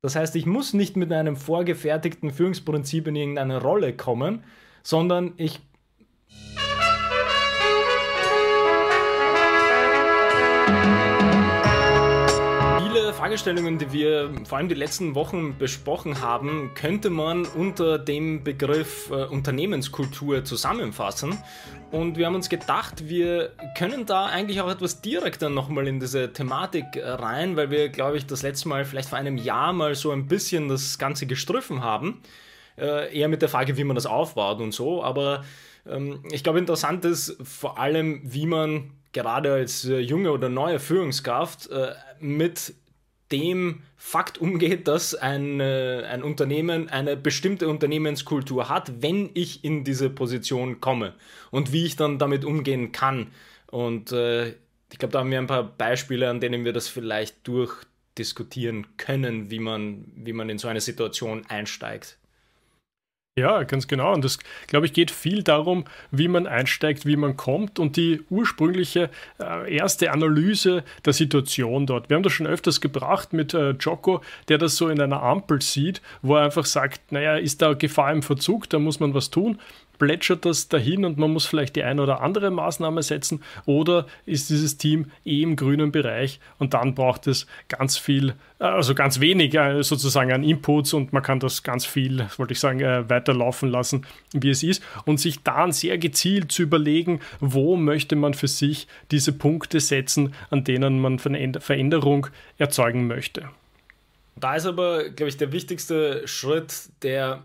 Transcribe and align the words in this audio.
Das 0.00 0.14
heißt, 0.14 0.36
ich 0.36 0.46
muss 0.46 0.74
nicht 0.74 0.96
mit 0.96 1.12
einem 1.12 1.36
vorgefertigten 1.36 2.30
Führungsprinzip 2.30 3.08
in 3.08 3.16
irgendeine 3.16 3.60
Rolle 3.60 3.96
kommen, 3.96 4.44
sondern 4.82 5.34
ich 5.36 5.60
Fragestellungen, 13.28 13.76
die 13.76 13.92
wir 13.92 14.30
vor 14.46 14.56
allem 14.56 14.70
die 14.70 14.74
letzten 14.74 15.14
Wochen 15.14 15.58
besprochen 15.58 16.22
haben, 16.22 16.70
könnte 16.74 17.10
man 17.10 17.44
unter 17.44 17.98
dem 17.98 18.42
Begriff 18.42 19.10
äh, 19.10 19.24
Unternehmenskultur 19.26 20.44
zusammenfassen. 20.44 21.36
Und 21.90 22.16
wir 22.16 22.24
haben 22.24 22.36
uns 22.36 22.48
gedacht, 22.48 23.06
wir 23.10 23.52
können 23.76 24.06
da 24.06 24.24
eigentlich 24.24 24.62
auch 24.62 24.70
etwas 24.70 25.02
direkter 25.02 25.50
nochmal 25.50 25.88
in 25.88 26.00
diese 26.00 26.32
Thematik 26.32 26.96
äh, 26.96 27.06
rein, 27.06 27.54
weil 27.54 27.70
wir, 27.70 27.90
glaube 27.90 28.16
ich, 28.16 28.24
das 28.24 28.40
letzte 28.40 28.70
Mal 28.70 28.86
vielleicht 28.86 29.10
vor 29.10 29.18
einem 29.18 29.36
Jahr 29.36 29.74
mal 29.74 29.94
so 29.94 30.10
ein 30.10 30.26
bisschen 30.26 30.70
das 30.70 30.98
Ganze 30.98 31.26
gestriffen 31.26 31.82
haben. 31.82 32.22
Äh, 32.78 33.14
eher 33.14 33.28
mit 33.28 33.42
der 33.42 33.50
Frage, 33.50 33.76
wie 33.76 33.84
man 33.84 33.94
das 33.94 34.06
aufbaut 34.06 34.58
und 34.62 34.72
so. 34.72 35.04
Aber 35.04 35.44
ähm, 35.86 36.22
ich 36.30 36.42
glaube, 36.42 36.60
interessant 36.60 37.04
ist 37.04 37.36
vor 37.42 37.78
allem, 37.78 38.22
wie 38.24 38.46
man 38.46 38.92
gerade 39.12 39.52
als 39.52 39.84
äh, 39.84 39.98
junge 39.98 40.32
oder 40.32 40.48
neue 40.48 40.78
Führungskraft 40.78 41.68
äh, 41.70 41.92
mit 42.20 42.72
dem 43.32 43.82
Fakt 43.96 44.38
umgeht, 44.38 44.88
dass 44.88 45.14
ein, 45.14 45.60
äh, 45.60 46.04
ein 46.10 46.22
Unternehmen 46.22 46.88
eine 46.88 47.16
bestimmte 47.16 47.68
Unternehmenskultur 47.68 48.68
hat, 48.68 49.02
wenn 49.02 49.30
ich 49.34 49.64
in 49.64 49.84
diese 49.84 50.08
Position 50.08 50.80
komme 50.80 51.14
und 51.50 51.72
wie 51.72 51.84
ich 51.84 51.96
dann 51.96 52.18
damit 52.18 52.44
umgehen 52.44 52.92
kann. 52.92 53.28
Und 53.66 54.12
äh, 54.12 54.54
ich 54.90 54.98
glaube, 54.98 55.12
da 55.12 55.20
haben 55.20 55.30
wir 55.30 55.38
ein 55.38 55.46
paar 55.46 55.64
Beispiele, 55.64 56.30
an 56.30 56.40
denen 56.40 56.64
wir 56.64 56.72
das 56.72 56.88
vielleicht 56.88 57.46
durchdiskutieren 57.46 58.86
können, 58.96 59.50
wie 59.50 59.58
man, 59.58 60.04
wie 60.14 60.32
man 60.32 60.48
in 60.48 60.58
so 60.58 60.68
eine 60.68 60.80
Situation 60.80 61.44
einsteigt. 61.48 62.18
Ja, 63.38 63.62
ganz 63.62 63.86
genau. 63.86 64.14
Und 64.14 64.24
das, 64.24 64.38
glaube 64.66 64.86
ich, 64.86 64.92
geht 64.92 65.12
viel 65.12 65.44
darum, 65.44 65.84
wie 66.10 66.26
man 66.26 66.48
einsteigt, 66.48 67.06
wie 67.06 67.14
man 67.14 67.36
kommt 67.36 67.78
und 67.78 67.96
die 67.96 68.20
ursprüngliche 68.30 69.10
äh, 69.40 69.76
erste 69.76 70.10
Analyse 70.10 70.82
der 71.04 71.12
Situation 71.12 71.86
dort. 71.86 72.10
Wir 72.10 72.16
haben 72.16 72.24
das 72.24 72.32
schon 72.32 72.48
öfters 72.48 72.80
gebracht 72.80 73.32
mit 73.32 73.54
äh, 73.54 73.70
Joko, 73.70 74.22
der 74.48 74.58
das 74.58 74.76
so 74.76 74.88
in 74.88 75.00
einer 75.00 75.22
Ampel 75.22 75.62
sieht, 75.62 76.02
wo 76.20 76.34
er 76.34 76.46
einfach 76.46 76.66
sagt, 76.66 77.12
naja, 77.12 77.36
ist 77.36 77.62
da 77.62 77.74
Gefahr 77.74 78.12
im 78.12 78.22
Verzug, 78.22 78.68
da 78.68 78.80
muss 78.80 78.98
man 78.98 79.14
was 79.14 79.30
tun 79.30 79.58
plätschert 79.98 80.44
das 80.44 80.68
dahin 80.68 81.04
und 81.04 81.18
man 81.18 81.32
muss 81.32 81.46
vielleicht 81.46 81.76
die 81.76 81.82
eine 81.82 82.02
oder 82.02 82.20
andere 82.20 82.50
Maßnahme 82.50 83.02
setzen 83.02 83.42
oder 83.66 84.06
ist 84.26 84.50
dieses 84.50 84.76
Team 84.76 85.10
eh 85.24 85.42
im 85.42 85.56
grünen 85.56 85.92
Bereich 85.92 86.40
und 86.58 86.74
dann 86.74 86.94
braucht 86.94 87.26
es 87.26 87.46
ganz 87.68 87.96
viel, 87.96 88.34
äh, 88.58 88.64
also 88.64 88.94
ganz 88.94 89.20
wenig 89.20 89.54
äh, 89.54 89.82
sozusagen 89.82 90.32
an 90.32 90.42
Inputs 90.42 90.92
und 90.92 91.12
man 91.12 91.22
kann 91.22 91.40
das 91.40 91.62
ganz 91.62 91.84
viel, 91.84 92.26
wollte 92.36 92.52
ich 92.52 92.60
sagen, 92.60 92.80
äh, 92.80 93.08
weiterlaufen 93.08 93.68
lassen, 93.70 94.06
wie 94.32 94.50
es 94.50 94.62
ist 94.62 94.82
und 95.04 95.18
sich 95.18 95.42
dann 95.42 95.72
sehr 95.72 95.98
gezielt 95.98 96.52
zu 96.52 96.62
überlegen, 96.62 97.20
wo 97.40 97.76
möchte 97.76 98.16
man 98.16 98.34
für 98.34 98.48
sich 98.48 98.86
diese 99.10 99.32
Punkte 99.32 99.80
setzen, 99.80 100.34
an 100.50 100.64
denen 100.64 101.00
man 101.00 101.18
Veränderung 101.18 102.28
erzeugen 102.58 103.06
möchte. 103.06 103.48
Da 104.36 104.54
ist 104.54 104.66
aber, 104.66 105.10
glaube 105.10 105.28
ich, 105.28 105.36
der 105.36 105.52
wichtigste 105.52 106.26
Schritt, 106.26 106.90
der 107.02 107.42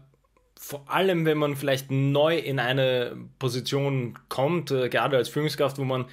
vor 0.65 0.89
allem, 0.89 1.25
wenn 1.25 1.37
man 1.37 1.57
vielleicht 1.57 1.91
neu 1.91 2.37
in 2.37 2.57
eine 2.57 3.17
Position 3.37 4.17
kommt, 4.29 4.71
äh, 4.71 4.87
gerade 4.87 5.17
als 5.17 5.27
Führungskraft, 5.27 5.77
wo 5.77 5.83
man 5.83 6.05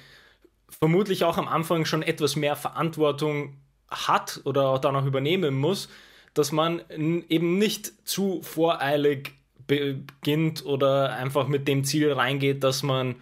vermutlich 0.67 1.23
auch 1.23 1.37
am 1.37 1.47
Anfang 1.47 1.85
schon 1.85 2.01
etwas 2.01 2.35
mehr 2.35 2.57
Verantwortung 2.57 3.55
hat 3.89 4.41
oder 4.43 4.67
auch 4.67 4.79
dann 4.79 4.97
auch 4.97 5.05
übernehmen 5.05 5.55
muss, 5.55 5.87
dass 6.33 6.51
man 6.51 6.81
eben 6.89 7.59
nicht 7.59 7.93
zu 8.05 8.41
voreilig 8.41 9.31
beginnt 9.67 10.65
oder 10.65 11.13
einfach 11.13 11.47
mit 11.47 11.69
dem 11.69 11.85
Ziel 11.85 12.11
reingeht, 12.11 12.61
dass 12.65 12.83
man 12.83 13.15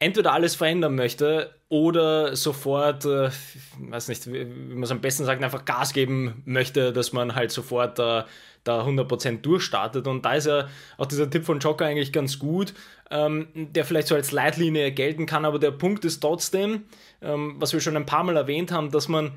entweder 0.00 0.34
alles 0.34 0.54
verändern 0.54 0.96
möchte 0.96 1.54
oder 1.70 2.36
sofort, 2.36 3.06
äh, 3.06 3.30
weiß 3.78 4.08
nicht, 4.08 4.26
wie, 4.26 4.46
wie 4.46 4.74
man 4.74 4.82
es 4.82 4.90
am 4.90 5.00
besten 5.00 5.24
sagt, 5.24 5.42
einfach 5.42 5.64
Gas 5.64 5.94
geben 5.94 6.42
möchte, 6.44 6.92
dass 6.92 7.14
man 7.14 7.34
halt 7.34 7.52
sofort 7.52 7.98
äh, 7.98 8.24
da 8.66 8.84
100% 8.84 9.40
durchstartet. 9.40 10.06
Und 10.06 10.24
da 10.24 10.34
ist 10.34 10.46
ja 10.46 10.68
auch 10.98 11.06
dieser 11.06 11.30
Tipp 11.30 11.44
von 11.44 11.58
Joker 11.58 11.86
eigentlich 11.86 12.12
ganz 12.12 12.38
gut, 12.38 12.74
ähm, 13.10 13.48
der 13.54 13.84
vielleicht 13.84 14.08
so 14.08 14.14
als 14.14 14.32
Leitlinie 14.32 14.92
gelten 14.92 15.26
kann. 15.26 15.44
Aber 15.44 15.58
der 15.58 15.70
Punkt 15.70 16.04
ist 16.04 16.20
trotzdem, 16.20 16.84
ähm, 17.22 17.56
was 17.58 17.72
wir 17.72 17.80
schon 17.80 17.96
ein 17.96 18.06
paar 18.06 18.24
Mal 18.24 18.36
erwähnt 18.36 18.72
haben, 18.72 18.90
dass 18.90 19.08
man 19.08 19.32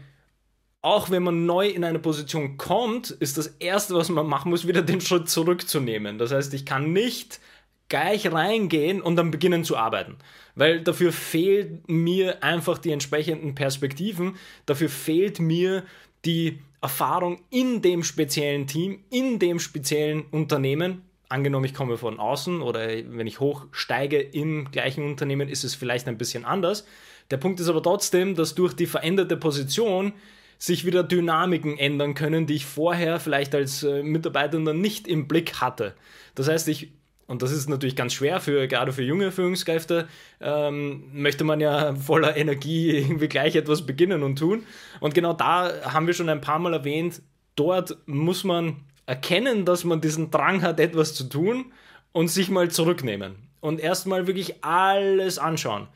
auch 0.82 1.10
wenn 1.10 1.24
man 1.24 1.46
neu 1.46 1.68
in 1.68 1.84
eine 1.84 2.00
Position 2.00 2.58
kommt, 2.58 3.10
ist 3.10 3.38
das 3.38 3.48
Erste, 3.60 3.96
was 3.96 4.08
man 4.10 4.26
machen 4.28 4.50
muss, 4.50 4.66
wieder 4.66 4.82
den 4.82 5.02
Schritt 5.02 5.30
zurückzunehmen. 5.30 6.18
Das 6.18 6.32
heißt, 6.32 6.54
ich 6.54 6.66
kann 6.66 6.94
nicht 6.94 7.42
gleich 7.90 8.32
reingehen 8.32 9.02
und 9.02 9.16
dann 9.16 9.32
beginnen 9.32 9.64
zu 9.64 9.76
arbeiten. 9.76 10.18
Weil 10.56 10.82
dafür 10.82 11.12
fehlt 11.12 11.90
mir 11.90 12.44
einfach 12.44 12.78
die 12.78 12.92
entsprechenden 12.92 13.56
Perspektiven, 13.56 14.38
dafür 14.66 14.90
fehlt 14.90 15.40
mir 15.40 15.84
die 16.24 16.60
Erfahrung 16.82 17.42
in 17.50 17.82
dem 17.82 18.04
speziellen 18.04 18.68
Team, 18.68 19.04
in 19.10 19.40
dem 19.40 19.60
speziellen 19.60 20.24
Unternehmen. 20.32 21.04
Angenommen, 21.28 21.66
ich 21.66 21.74
komme 21.74 21.98
von 21.98 22.20
außen 22.20 22.62
oder 22.62 22.88
wenn 22.88 23.28
ich 23.28 23.40
hochsteige 23.40 24.20
im 24.20 24.72
gleichen 24.72 25.06
Unternehmen, 25.06 25.50
ist 25.50 25.64
es 25.64 25.76
vielleicht 25.76 26.08
ein 26.08 26.18
bisschen 26.18 26.46
anders. 26.46 26.86
Der 27.30 27.38
Punkt 27.38 27.60
ist 27.60 27.70
aber 27.70 27.84
trotzdem, 27.84 28.36
dass 28.36 28.56
durch 28.56 28.74
die 28.74 28.88
veränderte 28.88 29.38
Position 29.38 30.14
sich 30.58 30.86
wieder 30.86 31.04
Dynamiken 31.04 31.78
ändern 31.78 32.16
können, 32.16 32.48
die 32.48 32.56
ich 32.56 32.66
vorher 32.66 33.20
vielleicht 33.20 33.56
als 33.56 33.84
äh, 33.84 34.04
Mitarbeiter 34.04 34.60
nicht 34.60 35.08
im 35.08 35.28
Blick 35.28 35.62
hatte. 35.62 35.96
Das 36.36 36.50
heißt, 36.50 36.68
ich 36.68 36.92
und 37.30 37.44
das 37.44 37.52
ist 37.52 37.70
natürlich 37.70 37.96
ganz 37.96 38.14
schwer 38.14 38.40
für 38.40 38.68
gerade 38.68 38.92
für 38.92 39.04
junge 39.04 39.32
Führungskräfte, 39.32 40.08
ähm, 40.42 41.04
möchte 41.14 41.44
man 41.44 41.60
ja 41.60 41.94
voller 41.94 42.36
Energie 42.36 42.90
irgendwie 42.90 43.28
gleich 43.28 43.56
etwas 43.56 43.86
beginnen 43.86 44.24
und 44.24 44.40
tun. 44.40 44.64
Und 45.00 45.14
genau 45.14 45.34
da 45.34 45.72
haben 45.84 46.08
wir 46.08 46.16
schon 46.16 46.28
ein 46.28 46.42
paar 46.42 46.58
Mal 46.58 46.74
erwähnt, 46.74 47.22
dort 47.56 47.96
muss 48.08 48.44
man 48.44 48.78
erkennen, 49.06 49.64
dass 49.64 49.84
man 49.84 50.02
diesen 50.02 50.32
Drang 50.32 50.64
hat, 50.64 50.80
etwas 50.80 51.14
zu 51.14 51.24
tun 51.24 51.72
und 52.14 52.30
sich 52.30 52.50
mal 52.50 52.72
zurücknehmen. 52.72 53.36
Und 53.60 53.80
erstmal 53.80 54.26
wirklich 54.26 54.64
alles 54.64 55.38
anschauen. 55.38 55.88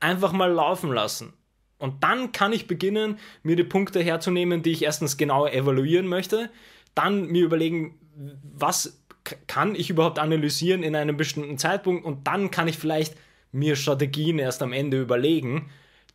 Einfach 0.00 0.32
mal 0.32 0.50
laufen 0.50 0.90
lassen. 0.92 1.34
Und 1.78 2.02
dann 2.02 2.32
kann 2.32 2.52
ich 2.52 2.66
beginnen, 2.66 3.20
mir 3.44 3.54
die 3.54 3.62
Punkte 3.62 4.00
herzunehmen, 4.00 4.64
die 4.64 4.72
ich 4.72 4.82
erstens 4.82 5.16
genau 5.16 5.46
evaluieren 5.46 6.08
möchte. 6.08 6.50
Dann 6.96 7.26
mir 7.26 7.44
überlegen, 7.44 7.96
was 8.42 9.00
kann 9.46 9.74
ich 9.74 9.90
überhaupt 9.90 10.18
analysieren 10.18 10.82
in 10.82 10.94
einem 10.96 11.16
bestimmten 11.16 11.58
Zeitpunkt 11.58 12.04
und 12.04 12.26
dann 12.26 12.50
kann 12.50 12.68
ich 12.68 12.78
vielleicht 12.78 13.14
mir 13.52 13.76
Strategien 13.76 14.38
erst 14.38 14.62
am 14.62 14.72
Ende 14.72 15.00
überlegen, 15.00 15.70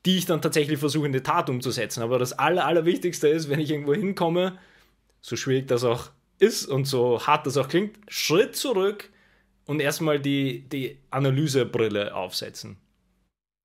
die 0.06 0.18
ich 0.18 0.26
dann 0.26 0.42
tatsächlich 0.42 0.80
versuche 0.80 1.08
in 1.08 1.14
die 1.14 1.22
Tat 1.22 1.50
umzusetzen. 1.50 2.02
Aber 2.02 2.20
das 2.20 2.34
Aller, 2.34 2.66
Allerwichtigste 2.66 3.28
ist, 3.28 3.50
wenn 3.50 3.60
ich 3.60 3.72
irgendwo 3.72 3.94
hinkomme, 3.94 4.58
so 5.22 5.36
schwierig 5.36 5.68
das 5.68 5.84
auch 5.84 6.12
ist 6.38 6.66
und 6.66 6.86
so 6.86 7.26
hart 7.26 7.48
das 7.48 7.58
auch 7.58 7.68
klingt, 7.68 7.98
Schritt 8.08 8.56
zurück 8.56 9.10
und 9.66 9.80
erstmal 9.80 10.20
die, 10.20 10.62
die 10.70 11.00
Analysebrille 11.10 12.14
aufsetzen. 12.14 12.78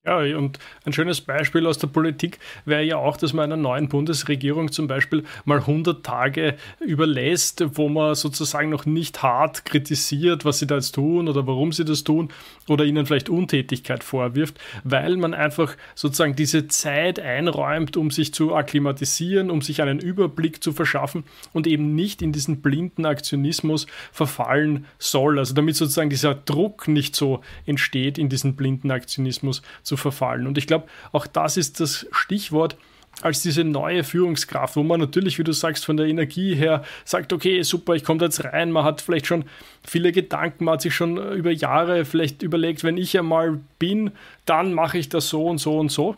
Ja, 0.06 0.16
und 0.38 0.58
ein 0.86 0.94
schönes 0.94 1.20
Beispiel 1.20 1.66
aus 1.66 1.76
der 1.76 1.88
Politik 1.88 2.38
wäre 2.64 2.82
ja 2.82 2.96
auch, 2.96 3.18
dass 3.18 3.34
man 3.34 3.44
einer 3.44 3.58
neuen 3.58 3.90
Bundesregierung 3.90 4.72
zum 4.72 4.86
Beispiel 4.86 5.24
mal 5.44 5.58
100 5.58 6.02
Tage 6.02 6.56
überlässt, 6.80 7.62
wo 7.76 7.90
man 7.90 8.14
sozusagen 8.14 8.70
noch 8.70 8.86
nicht 8.86 9.22
hart 9.22 9.66
kritisiert, 9.66 10.46
was 10.46 10.58
sie 10.58 10.66
da 10.66 10.76
jetzt 10.76 10.94
tun 10.94 11.28
oder 11.28 11.46
warum 11.46 11.72
sie 11.72 11.84
das 11.84 12.02
tun 12.02 12.30
oder 12.66 12.86
ihnen 12.86 13.04
vielleicht 13.04 13.28
Untätigkeit 13.28 14.02
vorwirft, 14.02 14.58
weil 14.84 15.18
man 15.18 15.34
einfach 15.34 15.76
sozusagen 15.94 16.34
diese 16.34 16.66
Zeit 16.66 17.20
einräumt, 17.20 17.98
um 17.98 18.10
sich 18.10 18.32
zu 18.32 18.54
akklimatisieren, 18.54 19.50
um 19.50 19.60
sich 19.60 19.82
einen 19.82 19.98
Überblick 19.98 20.64
zu 20.64 20.72
verschaffen 20.72 21.24
und 21.52 21.66
eben 21.66 21.94
nicht 21.94 22.22
in 22.22 22.32
diesen 22.32 22.62
blinden 22.62 23.04
Aktionismus 23.04 23.86
verfallen 24.12 24.86
soll. 24.98 25.38
Also 25.38 25.52
damit 25.52 25.76
sozusagen 25.76 26.08
dieser 26.08 26.34
Druck 26.34 26.88
nicht 26.88 27.14
so 27.14 27.42
entsteht, 27.66 28.16
in 28.16 28.30
diesen 28.30 28.56
blinden 28.56 28.90
Aktionismus 28.90 29.60
zu 29.90 29.96
verfallen. 29.96 30.46
Und 30.46 30.56
ich 30.56 30.68
glaube, 30.68 30.86
auch 31.10 31.26
das 31.26 31.56
ist 31.56 31.80
das 31.80 32.06
Stichwort, 32.12 32.76
als 33.22 33.42
diese 33.42 33.64
neue 33.64 34.04
Führungskraft, 34.04 34.76
wo 34.76 34.84
man 34.84 35.00
natürlich, 35.00 35.38
wie 35.38 35.44
du 35.44 35.52
sagst, 35.52 35.84
von 35.84 35.96
der 35.96 36.06
Energie 36.06 36.54
her 36.54 36.84
sagt, 37.04 37.32
okay, 37.32 37.60
super, 37.62 37.94
ich 37.94 38.04
komme 38.04 38.24
jetzt 38.24 38.44
rein, 38.44 38.70
man 38.70 38.84
hat 38.84 39.00
vielleicht 39.00 39.26
schon 39.26 39.44
viele 39.84 40.12
Gedanken, 40.12 40.64
man 40.64 40.74
hat 40.74 40.82
sich 40.82 40.94
schon 40.94 41.16
über 41.34 41.50
Jahre 41.50 42.04
vielleicht 42.04 42.42
überlegt, 42.42 42.84
wenn 42.84 42.96
ich 42.96 43.18
einmal 43.18 43.58
bin, 43.80 44.12
dann 44.46 44.72
mache 44.72 44.96
ich 44.96 45.08
das 45.08 45.28
so 45.28 45.44
und 45.44 45.58
so 45.58 45.76
und 45.76 45.90
so. 45.90 46.16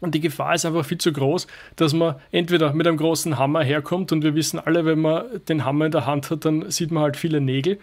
Und 0.00 0.14
die 0.14 0.20
Gefahr 0.20 0.54
ist 0.54 0.64
einfach 0.64 0.86
viel 0.86 0.98
zu 0.98 1.12
groß, 1.12 1.46
dass 1.76 1.92
man 1.92 2.14
entweder 2.32 2.72
mit 2.72 2.86
einem 2.86 2.96
großen 2.96 3.38
Hammer 3.38 3.62
herkommt 3.62 4.10
und 4.10 4.24
wir 4.24 4.34
wissen 4.34 4.58
alle, 4.58 4.86
wenn 4.86 5.00
man 5.00 5.24
den 5.48 5.66
Hammer 5.66 5.84
in 5.84 5.92
der 5.92 6.06
Hand 6.06 6.30
hat, 6.30 6.46
dann 6.46 6.70
sieht 6.70 6.90
man 6.90 7.02
halt 7.02 7.18
viele 7.18 7.42
Nägel 7.42 7.78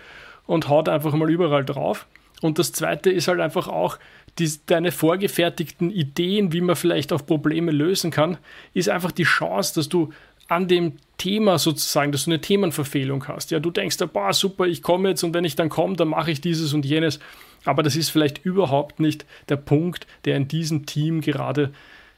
und 0.48 0.68
haut 0.68 0.90
einfach 0.90 1.13
mal 1.13 1.30
überall 1.30 1.63
drauf. 1.63 2.07
Und 2.42 2.60
das 2.60 2.72
Zweite 2.74 3.10
ist 3.12 3.28
halt 3.28 3.40
einfach 3.40 3.68
auch, 3.68 3.98
die, 4.39 4.51
deine 4.65 4.91
vorgefertigten 4.91 5.91
Ideen, 5.91 6.51
wie 6.51 6.61
man 6.61 6.75
vielleicht 6.75 7.13
auch 7.13 7.25
Probleme 7.25 7.71
lösen 7.71 8.11
kann, 8.11 8.37
ist 8.73 8.89
einfach 8.89 9.11
die 9.11 9.23
Chance, 9.23 9.75
dass 9.75 9.89
du 9.89 10.11
an 10.47 10.67
dem 10.67 10.93
Thema 11.17 11.57
sozusagen, 11.57 12.11
dass 12.11 12.25
du 12.25 12.31
eine 12.31 12.41
Themenverfehlung 12.41 13.27
hast. 13.27 13.51
Ja, 13.51 13.59
du 13.59 13.71
denkst, 13.71 13.97
boah, 14.13 14.33
super, 14.33 14.65
ich 14.65 14.81
komme 14.81 15.09
jetzt 15.09 15.23
und 15.23 15.33
wenn 15.33 15.45
ich 15.45 15.55
dann 15.55 15.69
komme, 15.69 15.95
dann 15.95 16.09
mache 16.09 16.31
ich 16.31 16.41
dieses 16.41 16.73
und 16.73 16.85
jenes. 16.85 17.19
Aber 17.63 17.81
das 17.81 17.95
ist 17.95 18.09
vielleicht 18.09 18.45
überhaupt 18.45 18.99
nicht 18.99 19.25
der 19.49 19.55
Punkt, 19.55 20.05
der 20.25 20.37
in 20.37 20.47
diesem 20.47 20.85
Team 20.85 21.21
gerade 21.21 21.71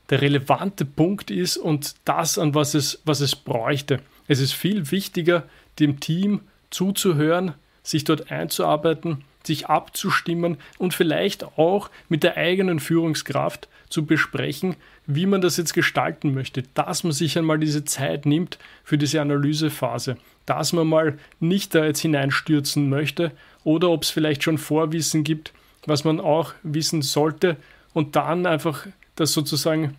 der 0.09 0.21
relevante 0.21 0.85
Punkt 0.85 1.31
ist 1.31 1.57
und 1.57 1.95
das, 2.05 2.37
an 2.37 2.55
was 2.55 2.73
es, 2.73 3.01
was 3.05 3.21
es 3.21 3.35
bräuchte. 3.35 3.99
Es 4.27 4.39
ist 4.39 4.53
viel 4.53 4.91
wichtiger, 4.91 5.43
dem 5.79 5.99
Team 5.99 6.41
zuzuhören, 6.69 7.53
sich 7.83 8.03
dort 8.03 8.31
einzuarbeiten, 8.31 9.23
sich 9.47 9.67
abzustimmen 9.67 10.57
und 10.77 10.93
vielleicht 10.93 11.43
auch 11.57 11.89
mit 12.09 12.23
der 12.23 12.37
eigenen 12.37 12.79
Führungskraft 12.79 13.67
zu 13.89 14.05
besprechen, 14.05 14.75
wie 15.05 15.25
man 15.25 15.41
das 15.41 15.57
jetzt 15.57 15.73
gestalten 15.73 16.33
möchte, 16.33 16.63
dass 16.73 17.03
man 17.03 17.13
sich 17.13 17.37
einmal 17.37 17.57
diese 17.57 17.85
Zeit 17.85 18.25
nimmt 18.25 18.59
für 18.83 18.97
diese 18.97 19.21
Analysephase, 19.21 20.17
dass 20.45 20.73
man 20.73 20.87
mal 20.87 21.17
nicht 21.39 21.73
da 21.73 21.85
jetzt 21.85 22.01
hineinstürzen 22.01 22.89
möchte 22.89 23.31
oder 23.63 23.89
ob 23.89 24.03
es 24.03 24.09
vielleicht 24.09 24.43
schon 24.43 24.57
Vorwissen 24.57 25.23
gibt, 25.23 25.53
was 25.85 26.03
man 26.03 26.19
auch 26.19 26.53
wissen 26.63 27.01
sollte 27.01 27.57
und 27.93 28.15
dann 28.15 28.45
einfach 28.45 28.85
das 29.15 29.33
sozusagen 29.33 29.95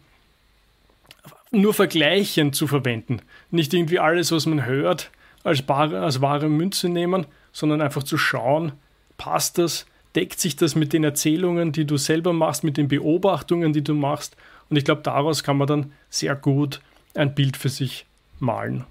nur 1.50 1.72
vergleichend 1.72 2.54
zu 2.54 2.66
verwenden. 2.66 3.22
Nicht 3.50 3.72
irgendwie 3.72 3.98
alles, 3.98 4.32
was 4.32 4.46
man 4.46 4.66
hört, 4.66 5.10
als, 5.44 5.62
bare, 5.62 6.00
als 6.00 6.20
wahre 6.20 6.48
Münze 6.48 6.88
nehmen, 6.88 7.26
sondern 7.52 7.80
einfach 7.80 8.02
zu 8.02 8.18
schauen, 8.18 8.72
passt 9.18 9.58
das, 9.58 9.84
deckt 10.16 10.40
sich 10.40 10.56
das 10.56 10.74
mit 10.74 10.94
den 10.94 11.04
Erzählungen, 11.04 11.72
die 11.72 11.84
du 11.84 11.98
selber 11.98 12.32
machst, 12.32 12.64
mit 12.64 12.78
den 12.78 12.88
Beobachtungen, 12.88 13.74
die 13.74 13.84
du 13.84 13.94
machst 13.94 14.36
und 14.70 14.76
ich 14.76 14.84
glaube, 14.84 15.02
daraus 15.02 15.42
kann 15.42 15.58
man 15.58 15.66
dann 15.66 15.92
sehr 16.08 16.34
gut 16.34 16.80
ein 17.14 17.34
Bild 17.34 17.56
für 17.56 17.68
sich 17.68 18.06
malen. 18.38 18.84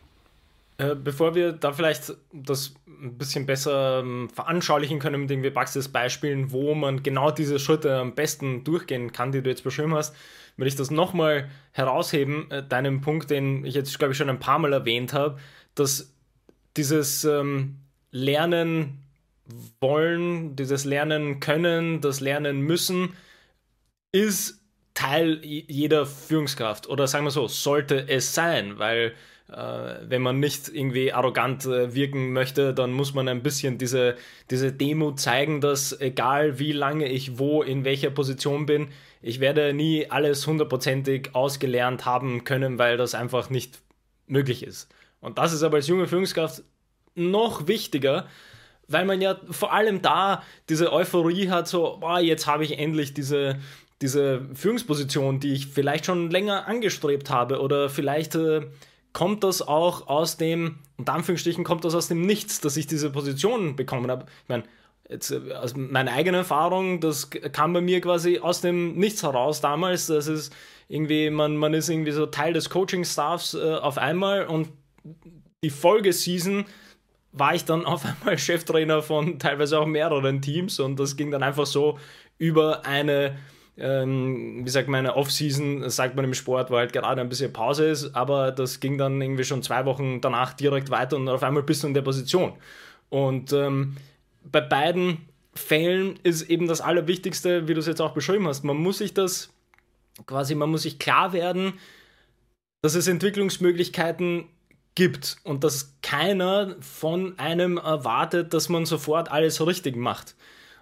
Äh, 0.78 0.96
bevor 0.96 1.34
wir 1.34 1.54
da 1.54 1.72
vielleicht 1.72 2.14
das 2.32 2.76
ein 2.86 3.18
bisschen 3.18 3.46
besser 3.46 4.00
ähm, 4.00 4.30
veranschaulichen 4.34 5.00
können 5.00 5.22
mit 5.22 5.32
irgendwie 5.32 5.50
Praxisbeispielen, 5.50 6.52
wo 6.52 6.76
man 6.76 7.04
genau 7.04 7.32
diese 7.32 7.60
Schritte 7.60 7.96
am 7.96 8.16
besten 8.16 8.64
durchgehen 8.64 9.12
kann, 9.12 9.32
die 9.32 9.42
du 9.42 9.50
jetzt 9.50 9.64
beschrieben 9.64 9.96
hast, 9.96 10.16
würde 10.56 10.68
ich 10.68 10.76
das 10.76 10.92
nochmal 10.92 11.50
herausheben, 11.72 12.50
äh, 12.52 12.64
deinen 12.64 13.02
Punkt, 13.02 13.30
den 13.30 13.66
ich 13.66 13.76
jetzt, 13.76 13.98
glaube 13.98 14.12
ich, 14.12 14.18
schon 14.18 14.30
ein 14.30 14.40
paar 14.40 14.60
Mal 14.60 14.74
erwähnt 14.74 15.14
habe, 15.14 15.38
dass 15.76 16.12
dieses 16.76 17.24
ähm, 17.24 17.78
Lernen 18.12 19.00
wollen, 19.80 20.56
dieses 20.56 20.86
Lernen 20.86 21.40
können, 21.40 22.02
das 22.02 22.20
Lernen 22.20 22.62
müssen, 22.62 23.14
ist 24.12 24.64
Teil 24.94 25.42
jeder 25.44 26.06
Führungskraft 26.06 26.88
oder 26.90 27.08
sagen 27.08 27.26
wir 27.26 27.32
so, 27.32 27.48
sollte 27.48 28.08
es 28.10 28.34
sein, 28.34 28.80
weil 28.80 29.14
äh, 29.50 29.96
wenn 30.10 30.22
man 30.22 30.40
nicht 30.40 30.70
irgendwie 30.70 31.14
arrogant 31.14 31.66
äh, 31.66 31.94
wirken 31.94 32.34
möchte, 32.34 32.74
dann 32.74 32.92
muss 32.92 33.14
man 33.14 33.28
ein 33.28 33.44
bisschen 33.44 33.78
diese, 33.78 34.16
diese 34.50 34.74
Demo 34.74 35.14
zeigen, 35.14 35.62
dass 35.62 36.00
egal 36.02 36.60
wie 36.60 36.72
lange 36.72 37.08
ich 37.08 37.38
wo, 37.38 37.62
in 37.62 37.86
welcher 37.86 38.10
Position 38.10 38.66
bin, 38.66 38.90
ich 39.22 39.40
werde 39.40 39.74
nie 39.74 40.10
alles 40.10 40.46
hundertprozentig 40.48 41.36
ausgelernt 41.36 42.06
haben 42.06 42.44
können, 42.44 42.80
weil 42.80 42.98
das 42.98 43.16
einfach 43.16 43.50
nicht 43.50 43.82
möglich 44.26 44.64
ist. 44.64 44.90
Und 45.22 45.38
das 45.38 45.54
ist 45.54 45.64
aber 45.64 45.78
als 45.78 45.88
junge 45.88 46.08
Führungskraft 46.08 46.64
noch 47.16 47.68
wichtiger, 47.68 48.28
weil 48.88 49.06
man 49.06 49.22
ja 49.22 49.40
vor 49.50 49.74
allem 49.74 50.02
da 50.02 50.44
diese 50.70 50.92
Euphorie 50.92 51.50
hat, 51.50 51.68
so, 51.68 51.98
boah, 52.00 52.20
jetzt 52.20 52.48
habe 52.48 52.64
ich 52.64 52.80
endlich 52.80 53.14
diese, 53.14 53.60
diese 54.02 54.42
Führungsposition, 54.54 55.40
die 55.40 55.54
ich 55.54 55.68
vielleicht 55.68 56.06
schon 56.06 56.30
länger 56.30 56.68
angestrebt 56.68 57.30
habe 57.30 57.60
oder 57.60 57.90
vielleicht 57.90 58.36
äh, 58.36 58.68
kommt 59.14 59.44
das 59.44 59.62
auch 59.62 60.08
aus 60.08 60.38
dem, 60.38 60.80
unter 60.98 61.14
Anführungsstrichen 61.14 61.64
kommt 61.64 61.84
das 61.86 61.96
aus 61.96 62.08
dem 62.08 62.22
Nichts, 62.22 62.62
dass 62.62 62.78
ich 62.78 62.88
diese 62.88 63.10
Position 63.10 63.76
bekommen 63.76 64.12
habe. 64.12 64.26
Ich 64.44 64.50
meine, 64.50 64.64
jetzt 65.10 65.32
äh, 65.32 65.54
aus 65.54 65.76
meiner 65.76 66.14
eigenen 66.14 66.40
Erfahrung, 66.40 67.00
das 67.00 67.30
kam 67.30 67.74
bei 67.74 67.82
mir 67.82 68.00
quasi 68.02 68.40
aus 68.40 68.62
dem 68.62 68.96
Nichts 68.96 69.24
heraus 69.24 69.60
damals, 69.60 70.08
das 70.08 70.28
ist 70.28 70.56
irgendwie, 70.88 71.30
man, 71.30 71.58
man 71.58 71.74
ist 71.74 71.90
irgendwie 71.90 72.12
so 72.12 72.28
Teil 72.28 72.54
des 72.54 72.70
Coaching-Staffs 72.70 73.56
äh, 73.56 73.76
auf 73.76 73.98
einmal 73.98 74.46
und 74.46 74.70
die 75.64 75.70
Folgeseason 75.70 76.66
war 77.40 77.56
ich 77.56 77.66
dann 77.66 77.86
auf 77.86 78.06
einmal 78.06 78.38
Cheftrainer 78.38 79.02
von 79.02 79.40
teilweise 79.40 79.80
auch 79.80 79.86
mehreren 79.86 80.42
Teams 80.42 80.80
und 80.80 81.00
das 81.00 81.16
ging 81.16 81.32
dann 81.32 81.44
einfach 81.44 81.66
so 81.66 81.98
über 82.38 82.86
eine 82.86 83.38
ähm, 83.80 84.66
wie 84.66 84.70
sagt 84.70 84.88
man, 84.88 85.00
eine 85.00 85.16
Off-Season, 85.16 85.88
sagt 85.90 86.16
man 86.16 86.26
im 86.26 86.34
Sport, 86.34 86.72
wo 86.72 86.78
halt 86.78 86.94
gerade 86.94 87.22
ein 87.22 87.30
bisschen 87.30 87.54
Pause 87.54 87.86
ist, 87.86 88.16
aber 88.16 88.52
das 88.52 88.80
ging 88.80 88.98
dann 88.98 89.22
irgendwie 89.22 89.44
schon 89.44 89.62
zwei 89.62 89.86
Wochen 89.86 90.20
danach 90.20 90.54
direkt 90.54 90.90
weiter 90.90 91.16
und 91.16 91.30
auf 91.30 91.44
einmal 91.44 91.64
bist 91.64 91.84
du 91.84 91.88
in 91.88 91.94
der 91.94 92.02
Position. 92.02 92.54
Und 93.10 93.54
ähm, 93.54 93.96
bei 94.44 94.62
beiden 94.62 95.30
Fällen 95.54 96.20
ist 96.24 96.50
eben 96.50 96.68
das 96.68 96.82
Allerwichtigste, 96.82 97.68
wie 97.68 97.74
du 97.74 97.80
es 97.80 97.88
jetzt 97.88 98.02
auch 98.02 98.14
beschrieben 98.14 98.48
hast, 98.48 98.64
man 98.64 98.78
muss 98.78 98.98
sich 98.98 99.14
das 99.14 99.54
quasi, 100.26 100.56
man 100.56 100.72
muss 100.72 100.82
sich 100.82 100.98
klar 100.98 101.34
werden, 101.34 101.74
dass 102.82 102.96
es 102.96 103.08
Entwicklungsmöglichkeiten 103.08 104.46
gibt 104.98 105.38
und 105.44 105.64
dass 105.64 105.94
keiner 106.02 106.76
von 106.80 107.38
einem 107.38 107.78
erwartet, 107.78 108.56
dass 108.56 108.68
man 108.68 108.88
sofort 108.88 109.30
alles 109.32 109.64
richtig 109.66 109.96
macht. 109.96 110.36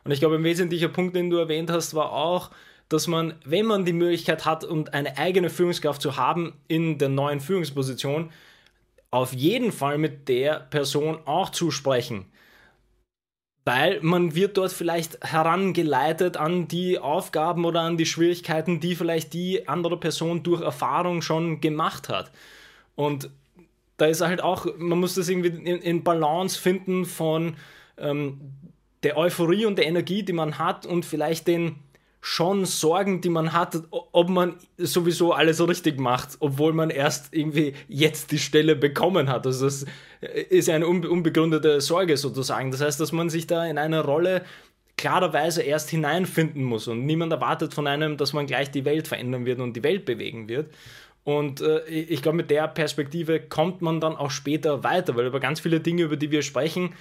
Und 0.05 0.11
ich 0.11 0.19
glaube, 0.19 0.35
ein 0.35 0.43
wesentlicher 0.45 0.87
Punkt, 0.87 1.17
den 1.17 1.29
du 1.29 1.35
erwähnt 1.35 1.69
hast, 1.69 1.93
war 1.95 2.13
auch, 2.13 2.49
dass 2.87 3.07
man, 3.07 3.33
wenn 3.43 3.65
man 3.65 3.83
die 3.83 3.91
Möglichkeit 3.91 4.45
hat 4.45 4.63
und 4.63 4.93
eine 4.93 5.17
eigene 5.17 5.49
Führungskraft 5.49 6.01
zu 6.01 6.15
haben 6.15 6.53
in 6.69 6.97
der 6.97 7.09
neuen 7.09 7.41
Führungsposition, 7.41 8.31
auf 9.11 9.33
jeden 9.33 9.73
Fall 9.73 9.97
mit 9.97 10.29
der 10.29 10.61
Person 10.61 11.19
auch 11.25 11.49
zu 11.49 11.69
sprechen. 11.69 12.25
Weil 13.65 13.99
man 14.01 14.33
wird 14.33 14.55
dort 14.55 14.71
vielleicht 14.71 15.25
herangeleitet 15.25 16.37
an 16.37 16.69
die 16.69 16.99
Aufgaben 16.99 17.65
oder 17.65 17.81
an 17.81 17.97
die 17.97 18.05
Schwierigkeiten, 18.05 18.79
die 18.79 18.95
vielleicht 18.95 19.33
die 19.33 19.67
andere 19.67 19.99
Person 19.99 20.41
durch 20.41 20.61
Erfahrung 20.61 21.21
schon 21.21 21.59
gemacht 21.59 22.07
hat. 22.07 22.31
Und 22.95 23.29
da 23.97 24.05
ist 24.05 24.21
halt 24.21 24.41
auch, 24.41 24.65
man 24.77 24.99
muss 24.99 25.15
das 25.15 25.29
irgendwie 25.29 25.49
in, 25.49 25.81
in 25.81 26.03
Balance 26.03 26.59
finden 26.59 27.05
von 27.05 27.55
ähm, 27.97 28.41
der 29.03 29.17
Euphorie 29.17 29.65
und 29.65 29.77
der 29.77 29.87
Energie, 29.87 30.23
die 30.23 30.33
man 30.33 30.57
hat 30.57 30.85
und 30.85 31.05
vielleicht 31.05 31.47
den, 31.47 31.75
schon 32.25 32.65
Sorgen, 32.65 33.21
die 33.21 33.29
man 33.29 33.53
hat, 33.53 33.77
ob 33.91 34.29
man 34.29 34.55
sowieso 34.79 35.33
alles 35.33 35.65
richtig 35.65 35.99
macht, 35.99 36.37
obwohl 36.39 36.73
man 36.73 36.89
erst 36.89 37.35
irgendwie 37.35 37.73
jetzt 37.87 38.31
die 38.31 38.39
Stelle 38.39 38.75
bekommen 38.75 39.29
hat. 39.29 39.45
Also 39.45 39.65
das 39.65 39.85
ist 40.49 40.67
eine 40.67 40.87
unbegründete 40.87 41.81
Sorge 41.81 42.17
sozusagen. 42.17 42.71
Das 42.71 42.81
heißt, 42.81 42.99
dass 42.99 43.11
man 43.11 43.29
sich 43.29 43.45
da 43.45 43.63
in 43.67 43.77
eine 43.77 44.03
Rolle 44.03 44.41
klarerweise 44.97 45.61
erst 45.61 45.91
hineinfinden 45.91 46.63
muss 46.63 46.87
und 46.87 47.05
niemand 47.05 47.31
erwartet 47.31 47.75
von 47.75 47.85
einem, 47.85 48.17
dass 48.17 48.33
man 48.33 48.47
gleich 48.47 48.71
die 48.71 48.85
Welt 48.85 49.07
verändern 49.07 49.45
wird 49.45 49.59
und 49.59 49.73
die 49.73 49.83
Welt 49.83 50.05
bewegen 50.05 50.49
wird. 50.49 50.73
Und 51.25 51.59
äh, 51.59 51.83
ich 51.87 52.21
glaube, 52.21 52.37
mit 52.37 52.51
der 52.51 52.67
Perspektive 52.67 53.41
kommt 53.41 53.81
man 53.81 53.99
dann 53.99 54.15
auch 54.15 54.31
später 54.31 54.83
weiter, 54.83 55.15
weil 55.15 55.25
über 55.25 55.39
ganz 55.39 55.59
viele 55.59 55.79
Dinge, 55.81 56.03
über 56.03 56.17
die 56.17 56.31
wir 56.31 56.43
sprechen, 56.43 56.93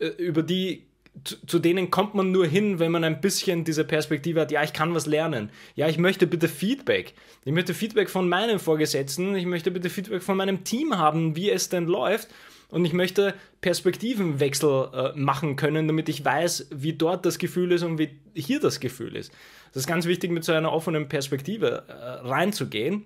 äh, 0.00 0.08
über 0.08 0.42
die 0.42 0.86
zu, 1.24 1.58
denen 1.58 1.90
kommt 1.90 2.14
man 2.14 2.30
nur 2.30 2.46
hin, 2.46 2.78
wenn 2.78 2.92
man 2.92 3.04
ein 3.04 3.20
bisschen 3.20 3.64
diese 3.64 3.84
Perspektive 3.84 4.40
hat, 4.40 4.52
ja, 4.52 4.62
ich 4.62 4.72
kann 4.72 4.94
was 4.94 5.06
lernen. 5.06 5.50
Ja, 5.74 5.88
ich 5.88 5.98
möchte 5.98 6.26
bitte 6.26 6.48
Feedback. 6.48 7.14
Ich 7.44 7.52
möchte 7.52 7.74
Feedback 7.74 8.08
von 8.08 8.28
meinen 8.28 8.58
Vorgesetzten, 8.58 9.34
ich 9.34 9.46
möchte 9.46 9.70
bitte 9.70 9.90
Feedback 9.90 10.22
von 10.22 10.36
meinem 10.36 10.64
Team 10.64 10.96
haben, 10.96 11.36
wie 11.36 11.50
es 11.50 11.68
denn 11.68 11.86
läuft. 11.86 12.28
Und 12.68 12.84
ich 12.84 12.92
möchte 12.92 13.34
Perspektivenwechsel 13.60 14.88
äh, 14.92 15.18
machen 15.18 15.56
können, 15.56 15.88
damit 15.88 16.08
ich 16.08 16.24
weiß, 16.24 16.68
wie 16.70 16.92
dort 16.92 17.26
das 17.26 17.38
Gefühl 17.38 17.72
ist 17.72 17.82
und 17.82 17.98
wie 17.98 18.10
hier 18.34 18.60
das 18.60 18.78
Gefühl 18.78 19.16
ist. 19.16 19.32
Das 19.72 19.82
ist 19.82 19.86
ganz 19.88 20.06
wichtig, 20.06 20.30
mit 20.30 20.44
so 20.44 20.52
einer 20.52 20.72
offenen 20.72 21.08
Perspektive 21.08 21.84
äh, 21.88 21.92
reinzugehen. 22.28 23.04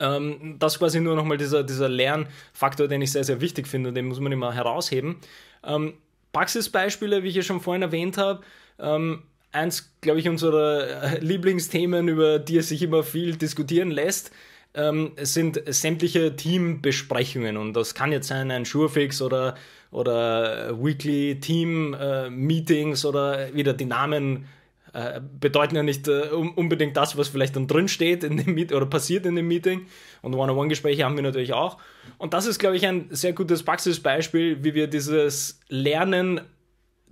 Ähm, 0.00 0.56
das 0.58 0.74
ist 0.74 0.78
quasi 0.78 1.00
nur 1.00 1.14
nochmal 1.16 1.38
dieser, 1.38 1.62
dieser 1.62 1.88
Lernfaktor, 1.88 2.88
den 2.88 3.02
ich 3.02 3.12
sehr, 3.12 3.24
sehr 3.24 3.40
wichtig 3.40 3.68
finde, 3.68 3.92
den 3.92 4.06
muss 4.06 4.20
man 4.20 4.32
immer 4.32 4.52
herausheben. 4.52 5.16
Ähm, 5.64 5.94
Praxisbeispiele, 6.32 7.22
wie 7.22 7.28
ich 7.28 7.36
ja 7.36 7.42
schon 7.42 7.60
vorhin 7.60 7.82
erwähnt 7.82 8.18
habe. 8.18 8.42
Ähm, 8.78 9.22
eins, 9.52 9.92
glaube 10.00 10.18
ich, 10.18 10.28
unserer 10.28 11.02
äh, 11.02 11.18
Lieblingsthemen, 11.20 12.08
über 12.08 12.38
die 12.38 12.58
es 12.58 12.68
sich 12.68 12.82
immer 12.82 13.02
viel 13.04 13.36
diskutieren 13.36 13.90
lässt, 13.90 14.32
ähm, 14.74 15.12
sind 15.20 15.62
sämtliche 15.66 16.34
Teambesprechungen. 16.34 17.56
Und 17.56 17.74
das 17.74 17.94
kann 17.94 18.12
jetzt 18.12 18.28
sein 18.28 18.50
ein 18.50 18.64
Surefix 18.64 19.22
oder, 19.22 19.54
oder 19.92 20.76
Weekly 20.84 21.38
Team 21.40 21.94
äh, 21.94 22.28
Meetings 22.28 23.04
oder 23.04 23.54
wieder 23.54 23.72
die 23.72 23.86
Namen 23.86 24.46
äh, 24.94 25.20
bedeuten 25.20 25.76
ja 25.76 25.82
nicht 25.82 26.08
äh, 26.08 26.28
unbedingt 26.30 26.96
das, 26.96 27.18
was 27.18 27.28
vielleicht 27.28 27.56
dann 27.56 27.66
drin 27.66 27.88
steht 27.88 28.24
in 28.24 28.36
dem 28.36 28.54
Meet 28.54 28.72
oder 28.72 28.86
passiert 28.86 29.26
in 29.26 29.34
dem 29.34 29.48
Meeting. 29.48 29.86
Und 30.22 30.34
One-on-One-Gespräche 30.34 31.04
haben 31.04 31.16
wir 31.16 31.22
natürlich 31.22 31.52
auch. 31.52 31.78
Und 32.16 32.32
das 32.32 32.46
ist, 32.46 32.58
glaube 32.60 32.76
ich, 32.76 32.86
ein 32.86 33.08
sehr 33.10 33.32
gutes 33.32 33.64
Praxisbeispiel, 33.64 34.62
wie 34.62 34.74
wir 34.74 34.86
dieses 34.86 35.60
Lernen 35.68 36.40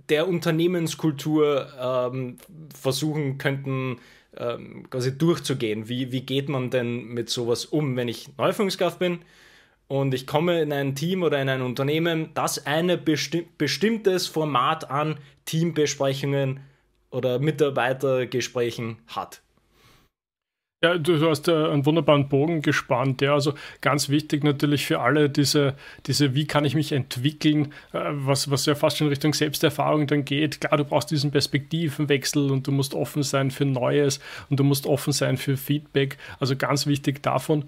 der 0.09 0.27
Unternehmenskultur 0.27 1.67
ähm, 1.79 2.37
versuchen 2.73 3.37
könnten, 3.37 3.99
ähm, 4.37 4.89
quasi 4.89 5.17
durchzugehen. 5.17 5.89
Wie, 5.89 6.11
wie 6.11 6.21
geht 6.21 6.49
man 6.49 6.69
denn 6.69 7.05
mit 7.05 7.29
sowas 7.29 7.65
um, 7.65 7.95
wenn 7.95 8.07
ich 8.07 8.29
Neuführungskraft 8.37 8.99
bin? 8.99 9.19
und 9.89 10.13
ich 10.13 10.25
komme 10.25 10.61
in 10.61 10.73
ein 10.73 10.95
Team 10.95 11.21
oder 11.21 11.39
in 11.41 11.49
ein 11.49 11.61
Unternehmen, 11.61 12.29
das 12.33 12.65
ein 12.65 12.87
besti 13.03 13.45
bestimmtes 13.57 14.27
Format 14.27 14.89
an 14.89 15.17
Teambesprechungen 15.45 16.61
oder 17.13 17.39
Mitarbeitergesprächen 17.39 18.97
hat. 19.07 19.41
Ja, 20.83 20.97
du, 20.97 21.29
hast 21.29 21.47
äh, 21.47 21.53
einen 21.53 21.85
wunderbaren 21.85 22.27
Bogen 22.27 22.61
gespannt. 22.61 23.21
Ja, 23.21 23.35
also 23.35 23.53
ganz 23.79 24.09
wichtig 24.09 24.43
natürlich 24.43 24.85
für 24.85 24.99
alle 24.99 25.29
diese, 25.29 25.75
diese 26.07 26.35
wie 26.35 26.45
kann 26.45 26.65
ich 26.65 26.75
mich 26.75 26.91
entwickeln, 26.91 27.71
äh, 27.93 28.01
was, 28.11 28.51
was 28.51 28.65
ja 28.65 28.75
fast 28.75 28.97
schon 28.97 29.07
Richtung 29.07 29.33
Selbsterfahrung 29.33 30.07
dann 30.07 30.25
geht. 30.25 30.59
Klar, 30.59 30.75
du 30.75 30.83
brauchst 30.83 31.09
diesen 31.09 31.31
Perspektivenwechsel 31.31 32.51
und 32.51 32.67
du 32.67 32.73
musst 32.73 32.95
offen 32.95 33.23
sein 33.23 33.49
für 33.49 33.63
Neues 33.63 34.19
und 34.49 34.59
du 34.59 34.65
musst 34.65 34.85
offen 34.85 35.13
sein 35.13 35.37
für 35.37 35.55
Feedback. 35.55 36.17
Also 36.41 36.57
ganz 36.57 36.85
wichtig 36.85 37.23
davon. 37.23 37.63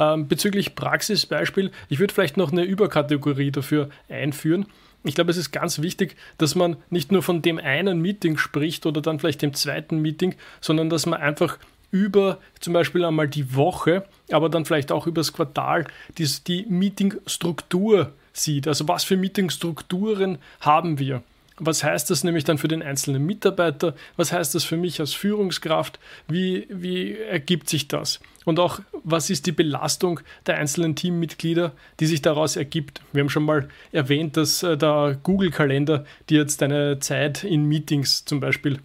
Ähm, 0.00 0.26
bezüglich 0.26 0.74
Praxisbeispiel, 0.74 1.70
ich 1.88 2.00
würde 2.00 2.12
vielleicht 2.12 2.36
noch 2.36 2.50
eine 2.50 2.64
Überkategorie 2.64 3.52
dafür 3.52 3.90
einführen. 4.08 4.66
Ich 5.06 5.14
glaube, 5.14 5.30
es 5.30 5.36
ist 5.36 5.52
ganz 5.52 5.80
wichtig, 5.82 6.16
dass 6.36 6.56
man 6.56 6.76
nicht 6.90 7.12
nur 7.12 7.22
von 7.22 7.40
dem 7.40 7.58
einen 7.58 8.00
Meeting 8.00 8.38
spricht 8.38 8.86
oder 8.86 9.00
dann 9.00 9.20
vielleicht 9.20 9.40
dem 9.40 9.54
zweiten 9.54 10.02
Meeting, 10.02 10.34
sondern 10.60 10.90
dass 10.90 11.06
man 11.06 11.20
einfach 11.20 11.58
über 11.92 12.40
zum 12.58 12.72
Beispiel 12.72 13.04
einmal 13.04 13.28
die 13.28 13.54
Woche, 13.54 14.04
aber 14.32 14.48
dann 14.48 14.64
vielleicht 14.64 14.90
auch 14.90 15.06
über 15.06 15.20
das 15.20 15.32
Quartal 15.32 15.86
die, 16.18 16.28
die 16.46 16.66
Meetingstruktur 16.68 18.12
sieht. 18.32 18.66
Also 18.66 18.88
was 18.88 19.04
für 19.04 19.16
Meetingstrukturen 19.16 20.38
haben 20.60 20.98
wir? 20.98 21.22
Was 21.58 21.84
heißt 21.84 22.10
das 22.10 22.24
nämlich 22.24 22.42
dann 22.42 22.58
für 22.58 22.68
den 22.68 22.82
einzelnen 22.82 23.24
Mitarbeiter? 23.24 23.94
Was 24.16 24.32
heißt 24.32 24.56
das 24.56 24.64
für 24.64 24.76
mich 24.76 24.98
als 24.98 25.14
Führungskraft? 25.14 26.00
Wie, 26.26 26.66
wie 26.68 27.16
ergibt 27.16 27.70
sich 27.70 27.86
das? 27.86 28.20
Und 28.46 28.60
auch, 28.60 28.78
was 29.02 29.28
ist 29.28 29.46
die 29.46 29.52
Belastung 29.52 30.20
der 30.46 30.56
einzelnen 30.56 30.94
Teammitglieder, 30.94 31.72
die 31.98 32.06
sich 32.06 32.22
daraus 32.22 32.54
ergibt? 32.54 33.02
Wir 33.12 33.22
haben 33.22 33.28
schon 33.28 33.42
mal 33.42 33.68
erwähnt, 33.90 34.36
dass 34.36 34.62
äh, 34.62 34.78
der 34.78 35.18
Google-Kalender 35.20 36.06
dir 36.30 36.42
jetzt 36.42 36.62
deine 36.62 37.00
Zeit 37.00 37.42
in 37.42 37.64
Meetings 37.64 38.24
zum 38.24 38.38
Beispiel 38.38 38.78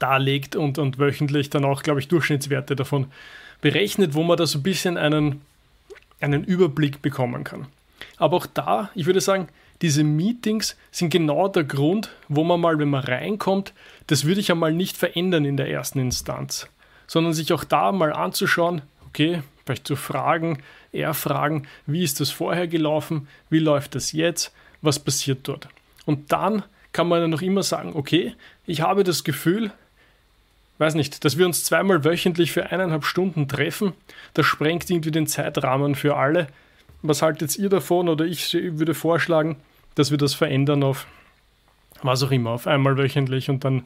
darlegt 0.00 0.56
und, 0.56 0.78
und 0.78 0.98
wöchentlich 0.98 1.50
dann 1.50 1.64
auch, 1.64 1.84
glaube 1.84 2.00
ich, 2.00 2.08
Durchschnittswerte 2.08 2.74
davon 2.74 3.06
berechnet, 3.60 4.14
wo 4.14 4.24
man 4.24 4.36
da 4.36 4.44
so 4.44 4.58
ein 4.58 4.64
bisschen 4.64 4.96
einen, 4.96 5.40
einen 6.20 6.42
Überblick 6.42 7.00
bekommen 7.00 7.44
kann. 7.44 7.68
Aber 8.16 8.38
auch 8.38 8.46
da, 8.46 8.90
ich 8.96 9.06
würde 9.06 9.20
sagen, 9.20 9.46
diese 9.82 10.02
Meetings 10.02 10.76
sind 10.90 11.10
genau 11.10 11.46
der 11.46 11.62
Grund, 11.62 12.10
wo 12.28 12.42
man 12.42 12.60
mal, 12.60 12.80
wenn 12.80 12.90
man 12.90 13.04
reinkommt, 13.04 13.72
das 14.08 14.24
würde 14.24 14.40
ich 14.40 14.50
einmal 14.50 14.72
nicht 14.72 14.96
verändern 14.96 15.44
in 15.44 15.56
der 15.56 15.70
ersten 15.70 16.00
Instanz, 16.00 16.68
sondern 17.08 17.32
sich 17.32 17.52
auch 17.52 17.64
da 17.64 17.90
mal 17.90 18.12
anzuschauen, 18.12 18.82
okay, 19.08 19.42
vielleicht 19.64 19.88
zu 19.88 19.96
fragen, 19.96 20.62
eher 20.92 21.14
fragen, 21.14 21.66
wie 21.86 22.04
ist 22.04 22.20
das 22.20 22.30
vorher 22.30 22.68
gelaufen, 22.68 23.26
wie 23.50 23.58
läuft 23.58 23.96
das 23.96 24.12
jetzt, 24.12 24.54
was 24.80 25.00
passiert 25.00 25.40
dort. 25.48 25.68
Und 26.06 26.30
dann 26.30 26.62
kann 26.92 27.08
man 27.08 27.20
dann 27.20 27.30
noch 27.30 27.42
immer 27.42 27.64
sagen, 27.64 27.92
okay, 27.94 28.34
ich 28.66 28.82
habe 28.82 29.04
das 29.04 29.24
Gefühl, 29.24 29.72
weiß 30.78 30.94
nicht, 30.94 31.24
dass 31.24 31.36
wir 31.36 31.46
uns 31.46 31.64
zweimal 31.64 32.04
wöchentlich 32.04 32.52
für 32.52 32.70
eineinhalb 32.70 33.04
Stunden 33.04 33.48
treffen, 33.48 33.92
das 34.34 34.46
sprengt 34.46 34.88
irgendwie 34.88 35.10
den 35.10 35.26
Zeitrahmen 35.26 35.94
für 35.94 36.16
alle. 36.16 36.46
Was 37.02 37.22
haltet 37.22 37.56
ihr 37.58 37.68
davon? 37.68 38.08
Oder 38.08 38.24
ich 38.24 38.54
würde 38.54 38.94
vorschlagen, 38.94 39.56
dass 39.94 40.10
wir 40.10 40.18
das 40.18 40.34
verändern 40.34 40.82
auf 40.82 41.06
was 42.02 42.22
auch 42.22 42.30
immer, 42.30 42.50
auf 42.50 42.66
einmal 42.66 42.96
wöchentlich 42.96 43.50
und 43.50 43.64
dann 43.64 43.82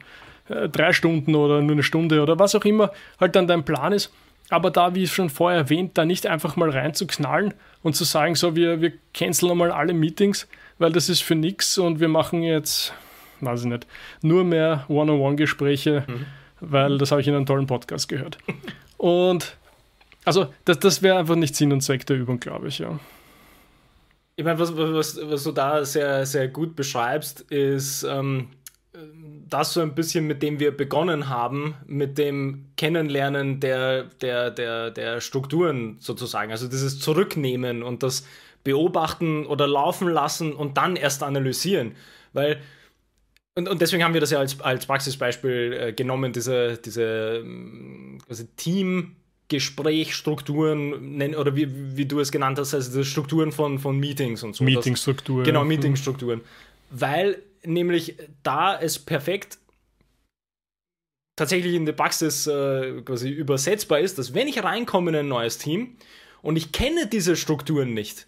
äh, 0.49 0.69
drei 0.69 0.93
Stunden 0.93 1.35
oder 1.35 1.61
nur 1.61 1.73
eine 1.73 1.83
Stunde 1.83 2.21
oder 2.21 2.39
was 2.39 2.55
auch 2.55 2.65
immer 2.65 2.91
halt 3.19 3.35
dann 3.35 3.47
dein 3.47 3.63
Plan 3.63 3.93
ist. 3.93 4.13
Aber 4.49 4.71
da, 4.71 4.93
wie 4.93 5.07
schon 5.07 5.29
vorher 5.29 5.61
erwähnt, 5.61 5.97
da 5.97 6.05
nicht 6.05 6.27
einfach 6.27 6.55
mal 6.55 6.69
reinzuknallen 6.69 7.53
und 7.81 7.95
zu 7.95 8.03
sagen, 8.03 8.35
so, 8.35 8.55
wir, 8.55 8.81
wir 8.81 8.93
canceln 9.13 9.57
mal 9.57 9.71
alle 9.71 9.93
Meetings, 9.93 10.47
weil 10.77 10.91
das 10.91 11.09
ist 11.09 11.21
für 11.21 11.35
nichts 11.35 11.77
und 11.77 11.99
wir 11.99 12.09
machen 12.09 12.43
jetzt, 12.43 12.93
weiß 13.41 13.61
ich 13.61 13.67
nicht, 13.67 13.87
nur 14.21 14.43
mehr 14.43 14.85
One-on-One-Gespräche. 14.89 16.03
Mhm 16.07 16.25
weil 16.63 16.97
das 16.97 17.11
habe 17.11 17.21
ich 17.21 17.27
in 17.27 17.35
einem 17.35 17.45
tollen 17.45 17.67
Podcast 17.67 18.07
gehört. 18.07 18.37
Und 18.97 19.57
also 20.25 20.47
das, 20.65 20.79
das 20.79 21.01
wäre 21.01 21.17
einfach 21.17 21.35
nicht 21.35 21.55
Sinn 21.55 21.73
und 21.73 21.81
Zweck 21.81 22.05
der 22.05 22.17
Übung, 22.17 22.39
glaube 22.39 22.69
ich, 22.69 22.79
ja. 22.79 22.99
Ich 24.35 24.45
meine, 24.45 24.57
was, 24.57 24.75
was, 24.75 25.19
was 25.21 25.43
du 25.43 25.51
da 25.51 25.85
sehr, 25.85 26.25
sehr 26.25 26.47
gut 26.47 26.75
beschreibst, 26.75 27.41
ist 27.51 28.03
ähm, 28.03 28.47
das 29.49 29.73
so 29.73 29.81
ein 29.81 29.95
bisschen, 29.95 30.27
mit 30.27 30.43
dem 30.43 30.59
wir 30.59 30.75
begonnen 30.75 31.29
haben, 31.29 31.75
mit 31.85 32.17
dem 32.17 32.65
Kennenlernen 32.77 33.59
der, 33.59 34.03
der, 34.21 34.51
der, 34.51 34.91
der 34.91 35.21
Strukturen 35.21 35.97
sozusagen. 35.99 36.51
Also 36.51 36.67
dieses 36.67 36.99
Zurücknehmen 36.99 37.83
und 37.83 38.03
das 38.03 38.25
Beobachten 38.63 39.45
oder 39.45 39.67
laufen 39.67 40.07
lassen 40.07 40.53
und 40.53 40.77
dann 40.77 40.95
erst 40.95 41.23
analysieren. 41.23 41.95
Weil 42.33 42.61
und, 43.55 43.69
und 43.69 43.81
deswegen 43.81 44.03
haben 44.03 44.15
wir 44.15 44.21
das 44.21 44.31
ja 44.31 44.39
als, 44.39 44.59
als 44.61 44.87
Praxisbeispiel 44.87 45.73
äh, 45.73 45.93
genommen, 45.93 46.33
diese, 46.33 46.77
diese 46.77 47.43
ähm, 47.43 48.17
quasi 48.25 48.47
Teamgesprächsstrukturen, 48.55 51.21
oder 51.35 51.55
wie, 51.55 51.95
wie 51.95 52.07
du 52.07 52.19
es 52.19 52.31
genannt 52.31 52.57
hast, 52.57 52.73
also 52.73 52.97
die 52.97 53.05
Strukturen 53.05 53.51
von, 53.51 53.77
von 53.77 53.99
Meetings 53.99 54.41
und 54.41 54.55
so. 54.55 54.63
Meetingstrukturen. 54.63 55.43
Genau, 55.43 55.63
Meetingstrukturen. 55.63 56.41
Weil 56.89 57.43
nämlich 57.65 58.17
da 58.43 58.79
es 58.79 58.99
perfekt 58.99 59.57
tatsächlich 61.35 61.73
in 61.73 61.85
der 61.85 61.93
Praxis 61.93 62.47
äh, 62.47 63.01
quasi 63.01 63.29
übersetzbar 63.29 63.99
ist, 63.99 64.17
dass 64.17 64.33
wenn 64.33 64.47
ich 64.47 64.63
reinkomme 64.63 65.11
in 65.11 65.17
ein 65.17 65.27
neues 65.27 65.57
Team 65.57 65.97
und 66.41 66.55
ich 66.55 66.71
kenne 66.71 67.07
diese 67.07 67.35
Strukturen 67.35 67.93
nicht, 67.93 68.27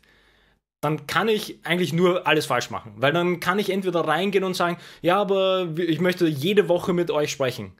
dann 0.82 1.08
kann 1.08 1.28
ich 1.28 1.60
eigentlich 1.64 1.94
nur 1.94 2.28
alles 2.28 2.46
falsch 2.46 2.70
machen. 2.70 2.94
Weil 2.98 3.14
dann 3.14 3.40
kann 3.40 3.60
ich 3.60 3.70
entweder 3.70 4.02
reingehen 4.02 4.44
und 4.44 4.56
sagen, 4.56 4.78
ja, 5.02 5.18
aber 5.20 5.70
ich 5.78 6.00
möchte 6.00 6.28
jede 6.28 6.68
Woche 6.70 6.94
mit 6.94 7.12
euch 7.12 7.32
sprechen. 7.32 7.74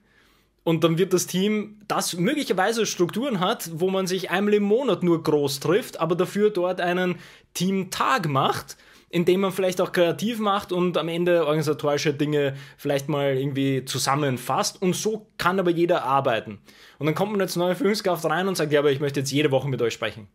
Und 0.64 0.84
dann 0.84 0.98
wird 0.98 1.14
das 1.14 1.28
Team, 1.28 1.80
das 1.88 2.16
möglicherweise 2.16 2.88
Strukturen 2.88 3.40
hat, 3.40 3.70
wo 3.74 3.92
man 3.92 4.08
sich 4.08 4.32
einmal 4.32 4.56
im 4.56 4.64
Monat 4.64 5.04
nur 5.04 5.22
groß 5.22 5.60
trifft, 5.60 6.00
aber 6.00 6.16
dafür 6.16 6.50
dort 6.50 6.82
einen 6.82 7.20
Teamtag 7.54 8.28
macht, 8.28 8.76
in 9.16 9.24
dem 9.24 9.40
man 9.40 9.54
vielleicht 9.54 9.80
auch 9.80 9.94
kreativ 9.94 10.40
macht 10.40 10.74
und 10.74 10.98
am 10.98 11.08
Ende 11.08 11.48
organisatorische 11.48 12.14
Dinge 12.14 12.54
vielleicht 12.76 13.08
mal 13.08 13.38
irgendwie 13.38 13.86
zusammenfasst. 13.86 14.82
Und 14.82 14.94
so 14.94 15.28
kann 15.38 15.58
aber 15.58 15.72
jeder 15.72 16.04
arbeiten. 16.04 16.60
Und 17.00 17.06
dann 17.06 17.16
kommt 17.16 17.32
man 17.32 17.40
als 17.40 17.56
neue 17.56 17.78
Führungskraft 17.78 18.26
rein 18.26 18.50
und 18.50 18.58
sagt, 18.58 18.74
ja, 18.74 18.82
aber 18.82 18.92
ich 18.92 19.00
möchte 19.00 19.22
jetzt 19.22 19.32
jede 19.32 19.52
Woche 19.52 19.70
mit 19.70 19.82
euch 19.82 19.94
sprechen. 19.94 20.28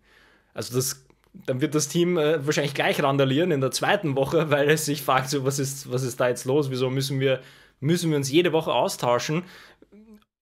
Also 0.55 0.75
das 0.75 1.05
dann 1.47 1.61
wird 1.61 1.75
das 1.75 1.89
Team 1.89 2.17
äh, 2.17 2.45
wahrscheinlich 2.47 2.73
gleich 2.73 3.03
randalieren 3.03 3.51
in 3.51 3.61
der 3.61 3.71
zweiten 3.71 4.17
Woche, 4.17 4.51
weil 4.51 4.71
es 4.71 4.87
sich 4.87 5.03
fragt, 5.03 5.29
so, 5.29 5.45
was, 5.45 5.59
ist, 5.59 5.93
was 5.93 6.03
ist 6.03 6.19
da 6.19 6.29
jetzt 6.29 6.47
los? 6.47 6.71
Wieso 6.71 6.89
müssen 6.89 7.21
wir, 7.21 7.41
müssen 7.81 8.09
wir 8.09 8.17
uns 8.17 8.31
jede 8.31 8.55
Woche 8.55 8.73
austauschen? 8.73 9.43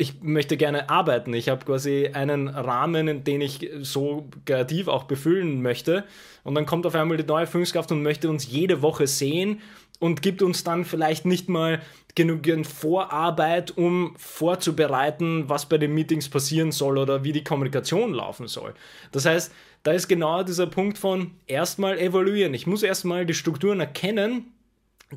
Ich 0.00 0.22
möchte 0.22 0.56
gerne 0.56 0.90
arbeiten. 0.90 1.34
Ich 1.34 1.48
habe 1.48 1.64
quasi 1.64 2.10
einen 2.12 2.46
Rahmen, 2.46 3.24
den 3.24 3.40
ich 3.40 3.68
so 3.80 4.28
kreativ 4.44 4.86
auch 4.86 5.04
befüllen 5.04 5.60
möchte. 5.60 6.04
Und 6.44 6.54
dann 6.54 6.66
kommt 6.66 6.86
auf 6.86 6.94
einmal 6.94 7.16
die 7.16 7.24
neue 7.24 7.48
Führungskraft 7.48 7.90
und 7.90 8.04
möchte 8.04 8.30
uns 8.30 8.46
jede 8.46 8.80
Woche 8.80 9.08
sehen 9.08 9.60
und 9.98 10.22
gibt 10.22 10.40
uns 10.40 10.62
dann 10.62 10.84
vielleicht 10.84 11.26
nicht 11.26 11.48
mal 11.48 11.82
genügend 12.14 12.68
Vorarbeit, 12.68 13.76
um 13.76 14.14
vorzubereiten, 14.16 15.48
was 15.48 15.68
bei 15.68 15.78
den 15.78 15.94
Meetings 15.94 16.28
passieren 16.28 16.70
soll 16.70 16.96
oder 16.96 17.24
wie 17.24 17.32
die 17.32 17.42
Kommunikation 17.42 18.14
laufen 18.14 18.46
soll. 18.46 18.74
Das 19.10 19.26
heißt, 19.26 19.52
da 19.82 19.90
ist 19.90 20.06
genau 20.06 20.44
dieser 20.44 20.68
Punkt 20.68 20.98
von 20.98 21.32
erstmal 21.48 21.98
evaluieren. 21.98 22.54
Ich 22.54 22.68
muss 22.68 22.84
erstmal 22.84 23.26
die 23.26 23.34
Strukturen 23.34 23.80
erkennen, 23.80 24.52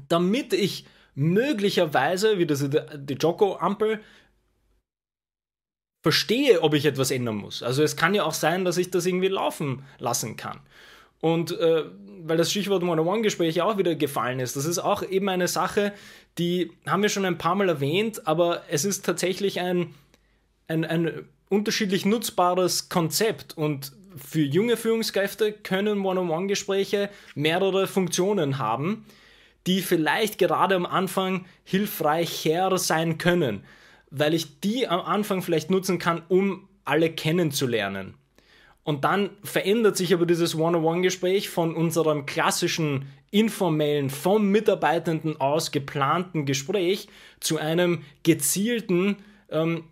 damit 0.09 0.53
ich 0.53 0.85
möglicherweise, 1.13 2.39
wie 2.39 2.45
das 2.45 2.67
die 2.69 3.13
Joko-Ampel, 3.13 3.99
verstehe, 6.01 6.61
ob 6.61 6.73
ich 6.73 6.85
etwas 6.85 7.11
ändern 7.11 7.35
muss. 7.35 7.63
Also 7.63 7.83
es 7.83 7.95
kann 7.95 8.15
ja 8.15 8.23
auch 8.23 8.33
sein, 8.33 8.65
dass 8.65 8.77
ich 8.77 8.91
das 8.91 9.05
irgendwie 9.05 9.27
laufen 9.27 9.83
lassen 9.99 10.35
kann. 10.35 10.59
Und 11.19 11.51
äh, 11.59 11.83
weil 12.23 12.37
das 12.37 12.51
Stichwort 12.51 12.83
One-on-One-Gespräch 12.83 13.61
auch 13.61 13.77
wieder 13.77 13.95
gefallen 13.95 14.39
ist, 14.39 14.55
das 14.55 14.65
ist 14.65 14.79
auch 14.79 15.03
eben 15.03 15.29
eine 15.29 15.47
Sache, 15.47 15.93
die 16.37 16.71
haben 16.87 17.03
wir 17.03 17.09
schon 17.09 17.25
ein 17.25 17.37
paar 17.37 17.55
Mal 17.55 17.69
erwähnt, 17.69 18.27
aber 18.27 18.63
es 18.69 18.85
ist 18.85 19.05
tatsächlich 19.05 19.59
ein, 19.59 19.93
ein, 20.67 20.85
ein 20.85 21.25
unterschiedlich 21.49 22.05
nutzbares 22.05 22.89
Konzept 22.89 23.57
und 23.57 23.91
für 24.17 24.41
junge 24.41 24.77
Führungskräfte 24.77 25.51
können 25.51 26.05
One-on-One-Gespräche 26.05 27.09
mehrere 27.35 27.87
Funktionen 27.87 28.57
haben, 28.57 29.05
die 29.67 29.81
vielleicht 29.81 30.37
gerade 30.37 30.75
am 30.75 30.85
Anfang 30.85 31.45
hilfreicher 31.63 32.77
sein 32.77 33.17
können, 33.17 33.63
weil 34.11 34.33
ich 34.33 34.59
die 34.59 34.87
am 34.87 35.01
Anfang 35.01 35.41
vielleicht 35.41 35.71
nutzen 35.71 35.97
kann, 35.97 36.21
um 36.27 36.67
alle 36.85 37.09
kennenzulernen. 37.11 38.15
Und 38.83 39.03
dann 39.03 39.29
verändert 39.43 39.95
sich 39.95 40.13
aber 40.13 40.25
dieses 40.25 40.55
One-on-One-Gespräch 40.55 41.49
von 41.49 41.75
unserem 41.75 42.25
klassischen 42.25 43.05
informellen, 43.29 44.09
vom 44.09 44.49
Mitarbeitenden 44.49 45.39
aus 45.39 45.71
geplanten 45.71 46.45
Gespräch 46.45 47.07
zu 47.39 47.57
einem 47.57 48.03
gezielten, 48.23 49.17
ähm, 49.49 49.85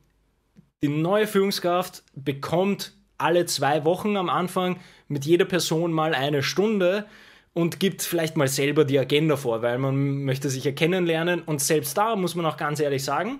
die 0.81 0.87
neue 0.87 1.27
Führungskraft 1.27 2.03
bekommt 2.15 2.93
alle 3.17 3.45
zwei 3.45 3.85
Wochen 3.85 4.17
am 4.17 4.29
Anfang 4.29 4.79
mit 5.07 5.25
jeder 5.25 5.45
Person 5.45 5.91
mal 5.91 6.13
eine 6.13 6.41
Stunde 6.41 7.05
und 7.53 7.79
gibt 7.79 8.01
vielleicht 8.01 8.37
mal 8.37 8.47
selber 8.47 8.85
die 8.85 8.97
Agenda 8.97 9.35
vor, 9.35 9.61
weil 9.61 9.77
man 9.77 10.23
möchte 10.23 10.49
sich 10.49 10.63
ja 10.63 10.71
kennenlernen 10.71 11.41
und 11.41 11.61
selbst 11.61 11.97
da 11.97 12.15
muss 12.15 12.35
man 12.35 12.45
auch 12.45 12.57
ganz 12.57 12.79
ehrlich 12.79 13.03
sagen, 13.03 13.39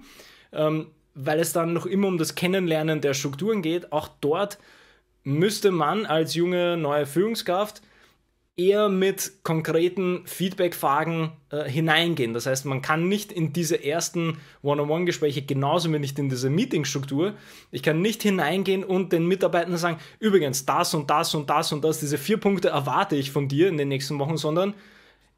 ähm, 0.51 0.87
weil 1.15 1.39
es 1.39 1.53
dann 1.53 1.73
noch 1.73 1.85
immer 1.85 2.07
um 2.07 2.17
das 2.17 2.35
Kennenlernen 2.35 3.01
der 3.01 3.13
Strukturen 3.13 3.61
geht, 3.61 3.91
auch 3.91 4.09
dort 4.21 4.57
müsste 5.23 5.71
man 5.71 6.05
als 6.05 6.33
junge 6.33 6.77
neue 6.77 7.05
Führungskraft 7.05 7.81
eher 8.59 8.89
mit 8.89 9.31
konkreten 9.43 10.23
Feedback-Fragen 10.25 11.31
äh, 11.49 11.63
hineingehen. 11.63 12.33
Das 12.33 12.45
heißt, 12.45 12.65
man 12.65 12.81
kann 12.81 13.07
nicht 13.07 13.31
in 13.31 13.53
diese 13.53 13.83
ersten 13.83 14.37
One-on-One-Gespräche 14.61 15.41
genauso 15.41 15.91
wie 15.93 15.99
nicht 15.99 16.19
in 16.19 16.27
diese 16.27 16.49
Meeting-Struktur. 16.49 17.35
Ich 17.71 17.83
kann 17.83 18.01
nicht 18.01 18.21
hineingehen 18.21 18.83
und 18.83 19.13
den 19.13 19.27
Mitarbeitern 19.27 19.77
sagen, 19.77 19.99
übrigens, 20.19 20.65
das 20.65 20.93
und 20.93 21.09
das 21.09 21.33
und 21.33 21.49
das 21.49 21.71
und 21.71 21.85
das, 21.85 22.01
diese 22.01 22.17
vier 22.17 22.37
Punkte 22.37 22.69
erwarte 22.69 23.15
ich 23.15 23.31
von 23.31 23.47
dir 23.47 23.69
in 23.69 23.77
den 23.77 23.87
nächsten 23.87 24.19
Wochen, 24.19 24.35
sondern 24.35 24.73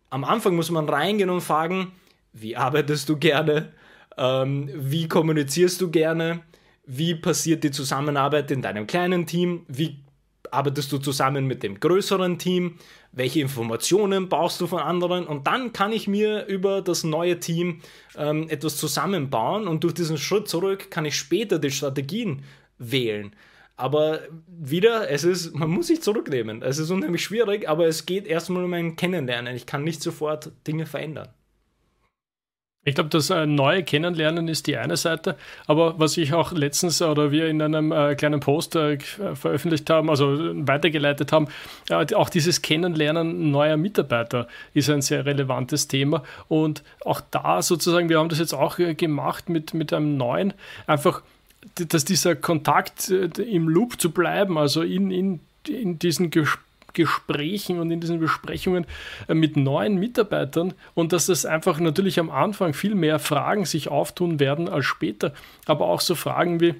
am 0.09 0.23
Anfang 0.23 0.55
muss 0.55 0.71
man 0.71 0.89
reingehen 0.89 1.29
und 1.29 1.41
fragen, 1.41 1.91
wie 2.33 2.57
arbeitest 2.57 3.07
du 3.07 3.17
gerne? 3.17 3.71
Ähm, 4.17 4.69
wie 4.73 5.07
kommunizierst 5.07 5.81
du 5.81 5.89
gerne? 5.89 6.41
Wie 6.85 7.15
passiert 7.15 7.63
die 7.63 7.71
Zusammenarbeit 7.71 8.51
in 8.51 8.61
deinem 8.61 8.87
kleinen 8.87 9.25
Team? 9.25 9.65
Wie 9.67 9.99
arbeitest 10.51 10.91
du 10.91 10.97
zusammen 10.97 11.45
mit 11.47 11.63
dem 11.63 11.79
größeren 11.79 12.37
Team? 12.37 12.77
Welche 13.11 13.41
Informationen 13.41 14.29
brauchst 14.29 14.61
du 14.61 14.67
von 14.67 14.79
anderen? 14.79 15.25
Und 15.25 15.47
dann 15.47 15.73
kann 15.73 15.91
ich 15.91 16.07
mir 16.07 16.45
über 16.45 16.81
das 16.81 17.03
neue 17.03 17.39
Team 17.39 17.81
ähm, 18.17 18.47
etwas 18.49 18.77
zusammenbauen 18.77 19.67
und 19.67 19.83
durch 19.83 19.93
diesen 19.93 20.17
Schritt 20.17 20.47
zurück 20.47 20.91
kann 20.91 21.05
ich 21.05 21.15
später 21.15 21.59
die 21.59 21.71
Strategien 21.71 22.43
wählen. 22.77 23.35
Aber 23.77 24.19
wieder, 24.47 25.09
es 25.09 25.23
ist, 25.23 25.55
man 25.55 25.69
muss 25.69 25.87
sich 25.87 26.01
zurücknehmen. 26.01 26.61
Es 26.61 26.77
ist 26.77 26.91
unheimlich 26.91 27.23
schwierig, 27.23 27.67
aber 27.67 27.87
es 27.87 28.05
geht 28.05 28.27
erstmal 28.27 28.63
um 28.63 28.73
ein 28.73 28.95
Kennenlernen. 28.95 29.55
Ich 29.55 29.65
kann 29.65 29.83
nicht 29.83 30.03
sofort 30.03 30.51
Dinge 30.67 30.85
verändern. 30.85 31.29
Ich 32.83 32.95
glaube, 32.95 33.11
das 33.11 33.29
äh, 33.29 33.45
neue 33.45 33.83
Kennenlernen 33.83 34.47
ist 34.47 34.65
die 34.65 34.75
eine 34.75 34.97
Seite, 34.97 35.37
aber 35.67 35.99
was 35.99 36.17
ich 36.17 36.33
auch 36.33 36.51
letztens 36.51 36.99
oder 37.03 37.31
wir 37.31 37.47
in 37.47 37.61
einem 37.61 37.91
äh, 37.91 38.15
kleinen 38.15 38.39
Post 38.39 38.75
äh, 38.75 38.97
veröffentlicht 39.35 39.87
haben, 39.91 40.09
also 40.09 40.35
weitergeleitet 40.65 41.31
haben, 41.31 41.47
äh, 41.89 42.15
auch 42.15 42.29
dieses 42.29 42.63
Kennenlernen 42.63 43.51
neuer 43.51 43.77
Mitarbeiter 43.77 44.47
ist 44.73 44.89
ein 44.89 45.03
sehr 45.03 45.27
relevantes 45.27 45.87
Thema. 45.89 46.23
Und 46.47 46.81
auch 47.05 47.21
da 47.29 47.61
sozusagen, 47.61 48.09
wir 48.09 48.17
haben 48.17 48.29
das 48.29 48.39
jetzt 48.39 48.53
auch 48.53 48.79
äh, 48.79 48.95
gemacht 48.95 49.47
mit, 49.47 49.75
mit 49.75 49.93
einem 49.93 50.17
neuen, 50.17 50.55
einfach, 50.87 51.21
dass 51.75 52.03
dieser 52.03 52.35
Kontakt 52.35 53.11
äh, 53.11 53.25
im 53.43 53.69
Loop 53.69 54.01
zu 54.01 54.09
bleiben, 54.09 54.57
also 54.57 54.81
in, 54.81 55.11
in, 55.11 55.39
in 55.67 55.99
diesen 55.99 56.31
Gesprächen, 56.31 56.70
Gesprächen 56.93 57.79
und 57.79 57.91
in 57.91 58.01
diesen 58.01 58.19
Besprechungen 58.19 58.85
äh, 59.27 59.33
mit 59.33 59.57
neuen 59.57 59.95
Mitarbeitern 59.97 60.73
und 60.93 61.13
dass 61.13 61.27
das 61.27 61.45
einfach 61.45 61.79
natürlich 61.79 62.19
am 62.19 62.29
Anfang 62.29 62.73
viel 62.73 62.95
mehr 62.95 63.19
Fragen 63.19 63.65
sich 63.65 63.89
auftun 63.89 64.39
werden 64.39 64.69
als 64.69 64.85
später, 64.85 65.33
aber 65.65 65.85
auch 65.85 66.01
so 66.01 66.15
Fragen 66.15 66.59
wie, 66.59 66.75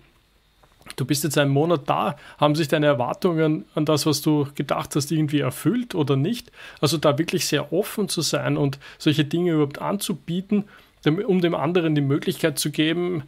Du 0.96 1.06
bist 1.06 1.24
jetzt 1.24 1.38
einen 1.38 1.52
Monat 1.52 1.82
da, 1.86 2.18
haben 2.38 2.56
sich 2.56 2.68
deine 2.68 2.88
Erwartungen 2.88 3.66
an 3.76 3.86
das, 3.86 4.06
was 4.06 4.22
du 4.22 4.48
gedacht 4.56 4.96
hast, 4.96 5.12
irgendwie 5.12 5.40
erfüllt 5.40 5.96
oder 5.96 6.16
nicht? 6.16 6.52
Also 6.82 6.98
da 6.98 7.18
wirklich 7.18 7.46
sehr 7.46 7.72
offen 7.72 8.10
zu 8.10 8.22
sein 8.22 8.58
und 8.58 8.80
solche 8.98 9.24
Dinge 9.24 9.54
überhaupt 9.54 9.80
anzubieten, 9.80 10.66
um 11.06 11.42
dem 11.42 11.56
anderen 11.56 11.96
die 11.96 12.02
Möglichkeit 12.02 12.60
zu 12.60 12.72
geben, 12.72 13.24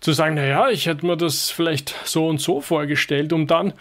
zu 0.00 0.12
sagen, 0.12 0.34
naja, 0.34 0.68
ich 0.70 0.86
hätte 0.86 1.06
mir 1.06 1.16
das 1.16 1.50
vielleicht 1.50 1.94
so 2.04 2.26
und 2.26 2.40
so 2.40 2.60
vorgestellt, 2.60 3.32
um 3.32 3.46
dann 3.46 3.72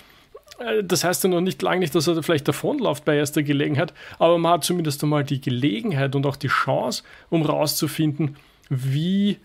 das 0.84 1.04
heißt 1.04 1.24
ja 1.24 1.30
noch 1.30 1.42
nicht 1.42 1.62
lange 1.62 1.80
nicht, 1.80 1.96
dass 1.96 2.08
er 2.08 2.22
vielleicht 2.24 2.48
davonläuft 2.48 3.06
bei 3.06 3.16
erster 3.16 3.44
Gelegenheit, 3.44 3.94
aber 4.20 4.38
man 4.38 4.54
hat 4.54 4.64
zumindest 4.64 5.04
einmal 5.04 5.24
die 5.24 5.42
Gelegenheit 5.42 6.16
und 6.16 6.26
auch 6.26 6.36
die 6.36 6.48
Chance, 6.48 7.04
um 7.30 7.44
rauszufinden, 7.44 8.38
wie, 8.70 9.38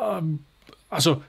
ähm, 0.00 0.40
also 0.88 1.22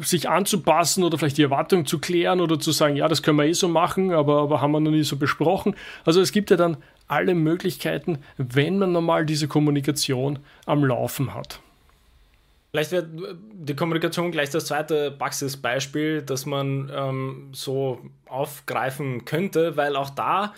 sich 0.00 0.28
anzupassen 0.28 1.04
oder 1.04 1.18
vielleicht 1.18 1.38
die 1.38 1.42
Erwartung 1.42 1.86
zu 1.86 1.98
klären 1.98 2.40
oder 2.40 2.58
zu 2.58 2.72
sagen, 2.72 2.96
ja, 2.96 3.08
das 3.08 3.22
können 3.22 3.38
wir 3.38 3.46
eh 3.46 3.52
so 3.52 3.68
machen, 3.68 4.12
aber, 4.12 4.42
aber 4.42 4.60
haben 4.60 4.72
wir 4.72 4.80
noch 4.80 4.90
nie 4.90 5.02
so 5.02 5.16
besprochen. 5.16 5.74
Also 6.04 6.20
es 6.20 6.32
gibt 6.32 6.50
ja 6.50 6.56
dann 6.56 6.76
alle 7.08 7.34
Möglichkeiten, 7.34 8.18
wenn 8.36 8.78
man 8.78 8.92
normal 8.92 9.26
diese 9.26 9.48
Kommunikation 9.48 10.38
am 10.66 10.84
Laufen 10.84 11.34
hat. 11.34 11.60
Vielleicht 12.74 12.92
wird 12.92 13.10
die 13.52 13.76
Kommunikation 13.76 14.32
gleich 14.32 14.48
das 14.48 14.64
zweite 14.64 15.10
Praxisbeispiel, 15.10 16.22
das 16.22 16.46
man 16.46 16.90
ähm, 16.94 17.48
so 17.52 18.00
aufgreifen 18.26 19.26
könnte, 19.26 19.76
weil 19.76 19.94
auch 19.94 20.08
da 20.08 20.54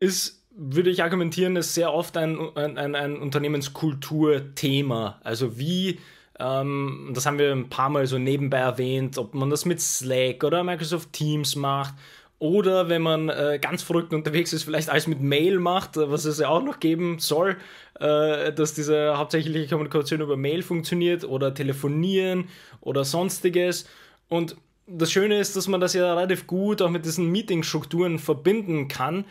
ist, 0.00 0.46
würde 0.56 0.88
ich 0.88 1.02
argumentieren, 1.02 1.56
ist 1.56 1.74
sehr 1.74 1.92
oft 1.92 2.16
ein, 2.16 2.56
ein, 2.56 2.94
ein 2.94 3.18
Unternehmenskulturthema. 3.18 5.20
Also 5.22 5.58
wie, 5.58 6.00
ähm, 6.38 7.10
das 7.12 7.26
haben 7.26 7.38
wir 7.38 7.52
ein 7.52 7.68
paar 7.68 7.90
Mal 7.90 8.06
so 8.06 8.16
nebenbei 8.16 8.58
erwähnt, 8.58 9.18
ob 9.18 9.34
man 9.34 9.50
das 9.50 9.66
mit 9.66 9.82
Slack 9.82 10.42
oder 10.44 10.64
Microsoft 10.64 11.12
Teams 11.12 11.56
macht 11.56 11.94
oder 12.42 12.88
wenn 12.88 13.02
man 13.02 13.28
äh, 13.28 13.60
ganz 13.62 13.84
verrückt 13.84 14.12
unterwegs 14.12 14.52
ist, 14.52 14.64
vielleicht 14.64 14.90
alles 14.90 15.06
mit 15.06 15.20
Mail 15.20 15.60
macht, 15.60 15.96
was 15.96 16.24
es 16.24 16.40
ja 16.40 16.48
auch 16.48 16.60
noch 16.60 16.80
geben 16.80 17.20
soll, 17.20 17.56
äh, 18.00 18.52
dass 18.52 18.74
diese 18.74 19.16
hauptsächliche 19.16 19.68
Kommunikation 19.68 20.20
über 20.20 20.36
Mail 20.36 20.62
funktioniert 20.62 21.22
oder 21.22 21.54
telefonieren 21.54 22.48
oder 22.80 23.04
sonstiges. 23.04 23.88
Und 24.28 24.56
das 24.88 25.12
Schöne 25.12 25.38
ist, 25.38 25.54
dass 25.54 25.68
man 25.68 25.80
das 25.80 25.94
ja 25.94 26.12
relativ 26.14 26.48
gut 26.48 26.82
auch 26.82 26.90
mit 26.90 27.04
diesen 27.04 27.30
Meeting-Strukturen 27.30 28.18
verbinden 28.18 28.88
kann, 28.88 29.24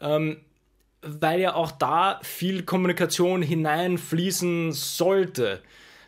ähm, 0.00 0.38
weil 1.02 1.38
ja 1.38 1.54
auch 1.54 1.70
da 1.70 2.18
viel 2.24 2.64
Kommunikation 2.64 3.42
hineinfließen 3.42 4.72
sollte. 4.72 5.62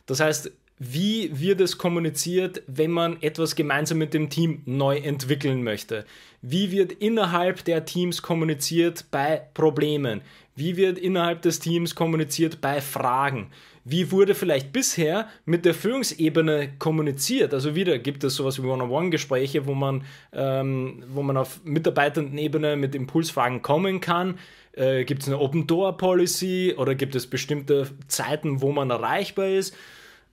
Das 0.07 0.19
heißt, 0.19 0.51
wie 0.79 1.31
wird 1.41 1.61
es 1.61 1.77
kommuniziert, 1.77 2.63
wenn 2.67 2.91
man 2.91 3.21
etwas 3.21 3.57
gemeinsam 3.57 3.99
mit 3.99 4.15
dem 4.15 4.31
Team 4.31 4.63
neu 4.65 4.97
entwickeln 4.97 5.63
möchte? 5.63 6.05
Wie 6.41 6.71
wird 6.71 6.93
innerhalb 6.93 7.65
der 7.65 7.85
Teams 7.85 8.23
kommuniziert 8.23 9.07
bei 9.11 9.43
Problemen? 9.55 10.21
Wie 10.55 10.77
wird 10.77 10.99
innerhalb 10.99 11.43
des 11.43 11.59
Teams 11.59 11.95
kommuniziert 11.95 12.61
bei 12.61 12.81
Fragen? 12.81 13.51
Wie 13.85 14.13
wurde 14.13 14.35
vielleicht 14.35 14.73
bisher 14.73 15.29
mit 15.47 15.65
der 15.65 15.75
Führungsebene 15.75 16.73
kommuniziert? 16.79 17.55
Also 17.55 17.75
wieder 17.75 17.99
gibt 17.99 18.23
es 18.23 18.35
sowas 18.35 18.63
wie 18.63 18.67
One-on-One-Gespräche, 18.67 19.67
wo 19.67 19.75
man, 19.75 20.05
ähm, 20.33 21.03
wo 21.09 21.23
man 21.23 21.37
auf 21.37 21.61
Mitarbeitendenebene 21.65 22.77
mit 22.77 22.95
Impulsfragen 22.95 23.63
kommen 23.63 24.01
kann. 24.01 24.39
Äh, 24.73 25.05
gibt 25.05 25.23
es 25.23 25.29
eine 25.29 25.39
Open-Door-Policy 25.39 26.75
oder 26.77 26.95
gibt 26.95 27.15
es 27.15 27.27
bestimmte 27.27 27.89
Zeiten, 28.07 28.61
wo 28.61 28.73
man 28.73 28.91
erreichbar 28.91 29.49
ist? 29.49 29.75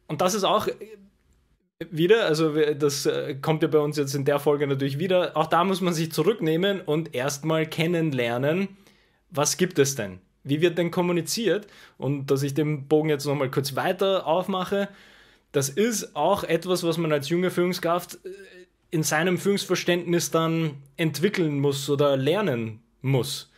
Und 0.08 0.22
das 0.22 0.34
ist 0.34 0.44
auch 0.44 0.68
wieder, 1.90 2.26
also 2.26 2.56
das 2.74 3.06
äh, 3.06 3.36
kommt 3.36 3.62
ja 3.62 3.68
bei 3.68 3.80
uns 3.80 3.98
jetzt 3.98 4.16
in 4.16 4.26
der 4.26 4.40
Folge 4.40 4.66
natürlich 4.66 5.00
wieder, 5.00 5.36
auch 5.36 5.48
da 5.48 5.64
muss 5.64 5.82
man 5.82 5.94
sich 5.94 6.12
zurücknehmen 6.12 6.82
und 6.82 7.14
erstmal 7.14 7.66
kennenlernen, 7.66 8.70
was 9.30 9.58
gibt 9.58 9.80
es 9.80 9.96
denn? 9.96 10.20
Wie 10.44 10.62
wird 10.62 10.78
denn 10.78 10.92
kommuniziert? 10.92 11.68
Und 11.98 12.28
dass 12.28 12.44
ich 12.44 12.54
den 12.54 12.88
Bogen 12.88 13.10
jetzt 13.10 13.26
nochmal 13.26 13.52
kurz 13.52 13.76
weiter 13.76 14.26
aufmache, 14.28 14.88
das 15.52 15.70
ist 15.70 16.16
auch 16.16 16.44
etwas, 16.44 16.84
was 16.84 16.98
man 16.98 17.12
als 17.12 17.30
junge 17.30 17.50
Führungskraft 17.50 18.20
äh, 18.26 18.30
in 18.92 19.04
seinem 19.04 19.38
Führungsverständnis 19.38 20.32
dann 20.32 20.76
entwickeln 20.96 21.60
muss 21.60 21.90
oder 21.90 22.16
lernen 22.16 22.80
muss. 23.02 23.52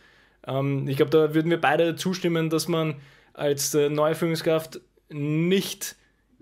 Ähm, 0.46 0.88
ich 0.88 0.96
glaube, 0.96 1.10
da 1.10 1.34
würden 1.34 1.50
wir 1.50 1.60
beide 1.60 1.94
zustimmen, 1.94 2.50
dass 2.50 2.66
man 2.66 2.96
als 3.34 3.74
äh, 3.74 3.88
neue 3.88 4.14
Führungskraft 4.14 4.80
nicht 5.10 5.96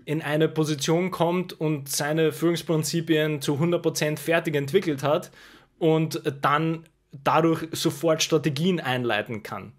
in 0.07 0.21
eine 0.21 0.47
Position 0.47 1.11
kommt 1.11 1.51
und 1.59 1.89
seine 1.89 2.31
Führungsprinzipien 2.31 3.41
zu 3.41 3.55
100% 3.55 4.17
fertig 4.17 4.55
entwickelt 4.55 5.03
hat 5.03 5.31
und 5.79 6.21
dann 6.41 6.85
dadurch 7.11 7.67
sofort 7.73 8.23
Strategien 8.23 8.79
einleiten 8.79 9.43
kann. 9.43 9.73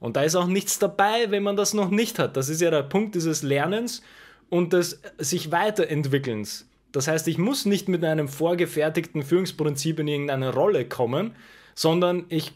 Und 0.00 0.16
da 0.16 0.22
ist 0.22 0.36
auch 0.36 0.46
nichts 0.46 0.78
dabei, 0.78 1.30
wenn 1.30 1.42
man 1.42 1.56
das 1.56 1.74
noch 1.74 1.90
nicht 1.90 2.18
hat. 2.18 2.38
Das 2.38 2.48
ist 2.48 2.62
ja 2.62 2.70
der 2.70 2.82
Punkt 2.82 3.14
dieses 3.14 3.42
Lernens 3.42 4.00
und 4.48 4.72
des 4.72 5.02
sich 5.18 5.52
weiterentwickelns. 5.52 6.66
Das 6.90 7.06
heißt, 7.06 7.28
ich 7.28 7.36
muss 7.36 7.66
nicht 7.66 7.86
mit 7.86 8.02
einem 8.04 8.28
vorgefertigten 8.28 9.22
Führungsprinzip 9.22 9.98
in 9.98 10.08
irgendeine 10.08 10.54
Rolle 10.54 10.88
kommen, 10.88 11.36
sondern 11.74 12.24
ich 12.30 12.52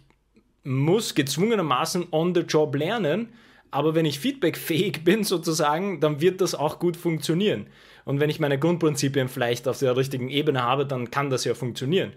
muss 0.64 1.14
gezwungenermaßen 1.14 2.06
on 2.10 2.34
the 2.34 2.40
job 2.40 2.74
lernen, 2.74 3.34
aber 3.70 3.94
wenn 3.94 4.06
ich 4.06 4.18
feedbackfähig 4.18 5.00
bin 5.04 5.24
sozusagen, 5.24 6.00
dann 6.00 6.20
wird 6.20 6.40
das 6.40 6.54
auch 6.54 6.78
gut 6.78 6.96
funktionieren. 6.96 7.66
Und 8.04 8.20
wenn 8.20 8.30
ich 8.30 8.40
meine 8.40 8.58
Grundprinzipien 8.58 9.28
vielleicht 9.28 9.68
auf 9.68 9.78
der 9.78 9.96
richtigen 9.96 10.30
Ebene 10.30 10.62
habe, 10.62 10.86
dann 10.86 11.10
kann 11.10 11.30
das 11.30 11.44
ja 11.44 11.54
funktionieren. 11.54 12.12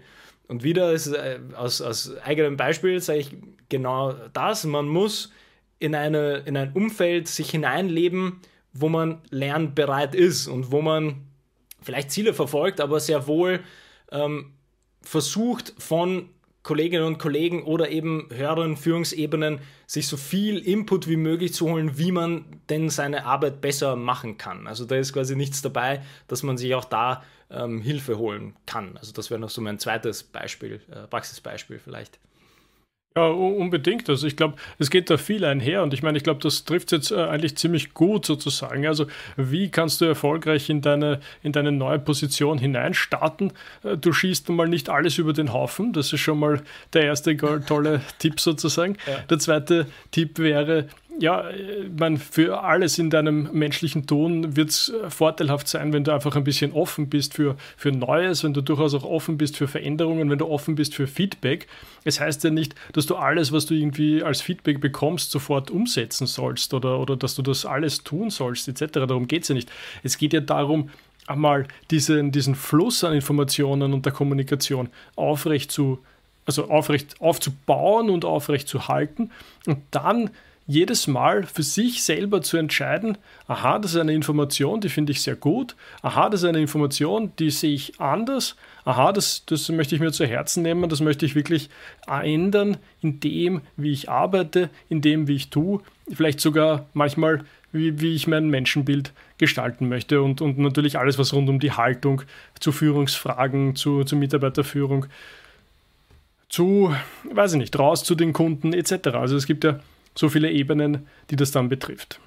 Und 0.48 0.62
wieder 0.62 0.92
ist, 0.92 1.08
äh, 1.08 1.38
aus, 1.56 1.80
aus 1.80 2.16
eigenem 2.18 2.56
Beispiel 2.56 3.00
sage 3.00 3.20
ich 3.20 3.36
genau 3.68 4.14
das. 4.32 4.64
Man 4.64 4.86
muss 4.86 5.32
in, 5.78 5.94
eine, 5.94 6.38
in 6.46 6.56
ein 6.56 6.72
Umfeld 6.72 7.28
sich 7.28 7.50
hineinleben, 7.50 8.40
wo 8.72 8.88
man 8.88 9.20
lernbereit 9.30 10.14
ist 10.14 10.46
und 10.46 10.70
wo 10.70 10.80
man 10.80 11.26
vielleicht 11.82 12.10
Ziele 12.10 12.32
verfolgt, 12.32 12.80
aber 12.80 13.00
sehr 13.00 13.26
wohl 13.26 13.60
ähm, 14.10 14.52
versucht 15.02 15.74
von 15.78 16.28
Kolleginnen 16.62 17.04
und 17.04 17.18
Kollegen 17.18 17.64
oder 17.64 17.90
eben 17.90 18.28
höheren 18.32 18.76
Führungsebenen 18.76 19.60
sich 19.86 20.06
so 20.06 20.16
viel 20.16 20.58
Input 20.58 21.08
wie 21.08 21.16
möglich 21.16 21.54
zu 21.54 21.68
holen, 21.68 21.98
wie 21.98 22.12
man 22.12 22.44
denn 22.68 22.88
seine 22.88 23.24
Arbeit 23.26 23.60
besser 23.60 23.96
machen 23.96 24.38
kann. 24.38 24.66
Also 24.66 24.84
da 24.84 24.96
ist 24.96 25.12
quasi 25.12 25.34
nichts 25.34 25.62
dabei, 25.62 26.02
dass 26.28 26.42
man 26.42 26.56
sich 26.56 26.74
auch 26.74 26.84
da 26.84 27.24
ähm, 27.50 27.80
Hilfe 27.80 28.16
holen 28.16 28.54
kann. 28.66 28.96
Also 28.96 29.12
das 29.12 29.30
wäre 29.30 29.40
noch 29.40 29.50
so 29.50 29.60
mein 29.60 29.78
zweites 29.78 30.22
Beispiel, 30.22 30.80
äh, 30.90 31.06
Praxisbeispiel 31.08 31.78
vielleicht. 31.78 32.18
Ja, 33.14 33.26
unbedingt. 33.26 34.08
Also 34.08 34.26
ich 34.26 34.36
glaube, 34.36 34.54
es 34.78 34.88
geht 34.88 35.10
da 35.10 35.18
viel 35.18 35.44
einher 35.44 35.82
und 35.82 35.92
ich 35.92 36.02
meine, 36.02 36.16
ich 36.16 36.24
glaube, 36.24 36.40
das 36.40 36.64
trifft 36.64 36.92
jetzt 36.92 37.10
äh, 37.10 37.16
eigentlich 37.16 37.56
ziemlich 37.56 37.92
gut 37.92 38.24
sozusagen. 38.24 38.86
Also 38.86 39.06
wie 39.36 39.70
kannst 39.70 40.00
du 40.00 40.06
erfolgreich 40.06 40.70
in 40.70 40.80
deine, 40.80 41.20
in 41.42 41.52
deine 41.52 41.72
neue 41.72 41.98
Position 41.98 42.56
hineinstarten? 42.56 43.52
Äh, 43.84 43.98
du 43.98 44.14
schießt 44.14 44.48
mal 44.48 44.66
nicht 44.66 44.88
alles 44.88 45.18
über 45.18 45.34
den 45.34 45.52
Haufen. 45.52 45.92
Das 45.92 46.10
ist 46.12 46.20
schon 46.20 46.38
mal 46.38 46.62
der 46.94 47.04
erste 47.04 47.36
tolle 47.36 48.00
Tipp 48.18 48.40
sozusagen. 48.40 48.96
Ja. 49.06 49.18
Der 49.28 49.38
zweite 49.38 49.86
Tipp 50.10 50.38
wäre, 50.38 50.88
ja, 51.18 51.44
man, 51.98 52.16
für 52.16 52.62
alles 52.62 52.98
in 52.98 53.10
deinem 53.10 53.48
menschlichen 53.52 54.06
Tun 54.06 54.56
wird 54.56 54.70
es 54.70 54.88
äh, 54.88 55.10
vorteilhaft 55.10 55.68
sein, 55.68 55.92
wenn 55.92 56.04
du 56.04 56.12
einfach 56.12 56.36
ein 56.36 56.44
bisschen 56.44 56.72
offen 56.72 57.08
bist 57.08 57.34
für, 57.34 57.56
für 57.76 57.92
Neues, 57.92 58.44
wenn 58.44 58.54
du 58.54 58.60
durchaus 58.60 58.94
auch 58.94 59.04
offen 59.04 59.36
bist 59.38 59.56
für 59.56 59.68
Veränderungen, 59.68 60.30
wenn 60.30 60.38
du 60.38 60.48
offen 60.48 60.74
bist 60.74 60.94
für 60.94 61.06
Feedback. 61.06 61.66
Es 62.04 62.20
heißt 62.20 62.44
ja 62.44 62.50
nicht, 62.50 62.74
dass 62.92 63.06
du 63.06 63.16
alles, 63.16 63.52
was 63.52 63.66
du 63.66 63.74
irgendwie 63.74 64.22
als 64.22 64.40
Feedback 64.40 64.80
bekommst, 64.80 65.30
sofort 65.30 65.70
umsetzen 65.70 66.26
sollst 66.26 66.72
oder, 66.74 66.98
oder 66.98 67.16
dass 67.16 67.34
du 67.34 67.42
das 67.42 67.66
alles 67.66 68.04
tun 68.04 68.30
sollst, 68.30 68.68
etc. 68.68 68.92
Darum 68.92 69.28
geht 69.28 69.42
es 69.42 69.48
ja 69.48 69.54
nicht. 69.54 69.70
Es 70.02 70.18
geht 70.18 70.32
ja 70.32 70.40
darum, 70.40 70.90
einmal 71.26 71.66
diesen, 71.90 72.32
diesen 72.32 72.54
Fluss 72.54 73.04
an 73.04 73.14
Informationen 73.14 73.92
und 73.92 74.06
der 74.06 74.12
Kommunikation 74.12 74.88
aufrecht 75.16 75.70
zu, 75.70 75.98
also 76.46 76.68
aufrecht 76.68 77.20
aufzubauen 77.20 78.10
und 78.10 78.24
aufrecht 78.24 78.66
zu 78.66 78.88
halten 78.88 79.30
und 79.66 79.78
dann 79.90 80.30
jedes 80.66 81.06
Mal 81.06 81.44
für 81.44 81.62
sich 81.62 82.02
selber 82.02 82.42
zu 82.42 82.56
entscheiden, 82.56 83.18
aha, 83.46 83.78
das 83.78 83.94
ist 83.94 84.00
eine 84.00 84.14
Information, 84.14 84.80
die 84.80 84.88
finde 84.88 85.12
ich 85.12 85.22
sehr 85.22 85.36
gut, 85.36 85.74
aha, 86.02 86.30
das 86.30 86.42
ist 86.42 86.48
eine 86.48 86.60
Information, 86.60 87.32
die 87.38 87.50
sehe 87.50 87.74
ich 87.74 88.00
anders, 88.00 88.56
aha, 88.84 89.12
das, 89.12 89.44
das 89.46 89.68
möchte 89.70 89.94
ich 89.94 90.00
mir 90.00 90.12
zu 90.12 90.26
Herzen 90.26 90.62
nehmen, 90.62 90.88
das 90.88 91.00
möchte 91.00 91.26
ich 91.26 91.34
wirklich 91.34 91.68
ändern 92.06 92.76
in 93.00 93.20
dem, 93.20 93.62
wie 93.76 93.92
ich 93.92 94.08
arbeite, 94.08 94.70
in 94.88 95.00
dem, 95.00 95.26
wie 95.28 95.36
ich 95.36 95.50
tue, 95.50 95.80
vielleicht 96.12 96.40
sogar 96.40 96.86
manchmal, 96.94 97.44
wie, 97.72 98.00
wie 98.00 98.14
ich 98.14 98.26
mein 98.26 98.48
Menschenbild 98.48 99.12
gestalten 99.38 99.88
möchte 99.88 100.22
und, 100.22 100.40
und 100.40 100.58
natürlich 100.58 100.98
alles, 100.98 101.18
was 101.18 101.32
rund 101.32 101.48
um 101.48 101.58
die 101.58 101.72
Haltung 101.72 102.22
zu 102.60 102.70
Führungsfragen, 102.70 103.74
zu, 103.74 104.04
zu 104.04 104.14
Mitarbeiterführung, 104.14 105.06
zu, 106.48 106.94
weiß 107.24 107.54
ich 107.54 107.58
nicht, 107.58 107.78
raus 107.78 108.04
zu 108.04 108.14
den 108.14 108.32
Kunden 108.32 108.74
etc. 108.74 109.08
Also 109.14 109.36
es 109.36 109.46
gibt 109.46 109.64
ja 109.64 109.80
so 110.14 110.28
viele 110.28 110.50
Ebenen, 110.50 111.06
die 111.30 111.36
das 111.36 111.50
dann 111.50 111.68
betrifft. 111.68 112.20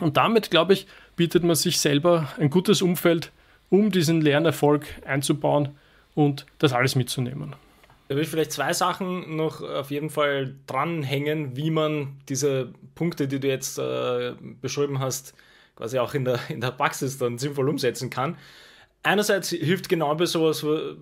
Und 0.00 0.16
damit, 0.16 0.50
glaube 0.50 0.74
ich, 0.74 0.86
bietet 1.16 1.42
man 1.42 1.56
sich 1.56 1.80
selber 1.80 2.28
ein 2.38 2.50
gutes 2.50 2.82
Umfeld, 2.82 3.32
um 3.70 3.90
diesen 3.90 4.20
Lernerfolg 4.20 4.86
einzubauen 5.04 5.70
und 6.14 6.46
das 6.58 6.72
alles 6.72 6.94
mitzunehmen. 6.94 7.54
Da 8.08 8.14
will 8.14 8.22
ich 8.22 8.28
vielleicht 8.28 8.52
zwei 8.52 8.72
Sachen 8.72 9.36
noch 9.36 9.62
auf 9.62 9.90
jeden 9.90 10.10
Fall 10.10 10.54
dranhängen, 10.66 11.56
wie 11.56 11.70
man 11.70 12.18
diese 12.28 12.72
Punkte, 12.94 13.26
die 13.26 13.40
du 13.40 13.48
jetzt 13.48 13.78
äh, 13.78 14.34
beschrieben 14.60 15.00
hast, 15.00 15.34
quasi 15.74 15.98
auch 15.98 16.14
in 16.14 16.24
der, 16.24 16.38
in 16.48 16.60
der 16.60 16.70
Praxis 16.70 17.18
dann 17.18 17.38
sinnvoll 17.38 17.68
umsetzen 17.68 18.10
kann. 18.10 18.36
Einerseits 19.02 19.50
hilft 19.50 19.88
genau 19.88 20.14
bei 20.14 20.26
sowas 20.26 20.64
wie 20.64 20.96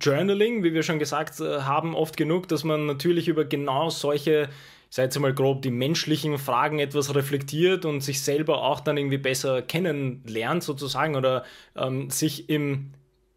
Journaling, 0.00 0.62
wie 0.62 0.74
wir 0.74 0.82
schon 0.82 0.98
gesagt 0.98 1.40
äh, 1.40 1.60
haben, 1.60 1.94
oft 1.94 2.16
genug, 2.16 2.48
dass 2.48 2.62
man 2.64 2.86
natürlich 2.86 3.28
über 3.28 3.44
genau 3.44 3.88
solche 3.88 4.48
sage 4.90 5.06
jetzt 5.06 5.18
mal 5.18 5.32
grob, 5.32 5.62
die 5.62 5.70
menschlichen 5.70 6.36
Fragen 6.36 6.80
etwas 6.80 7.14
reflektiert 7.14 7.84
und 7.84 8.00
sich 8.00 8.20
selber 8.20 8.62
auch 8.62 8.80
dann 8.80 8.96
irgendwie 8.96 9.18
besser 9.18 9.62
kennenlernt 9.62 10.64
sozusagen 10.64 11.14
oder 11.14 11.44
ähm, 11.76 12.10
sich 12.10 12.50
im 12.50 12.90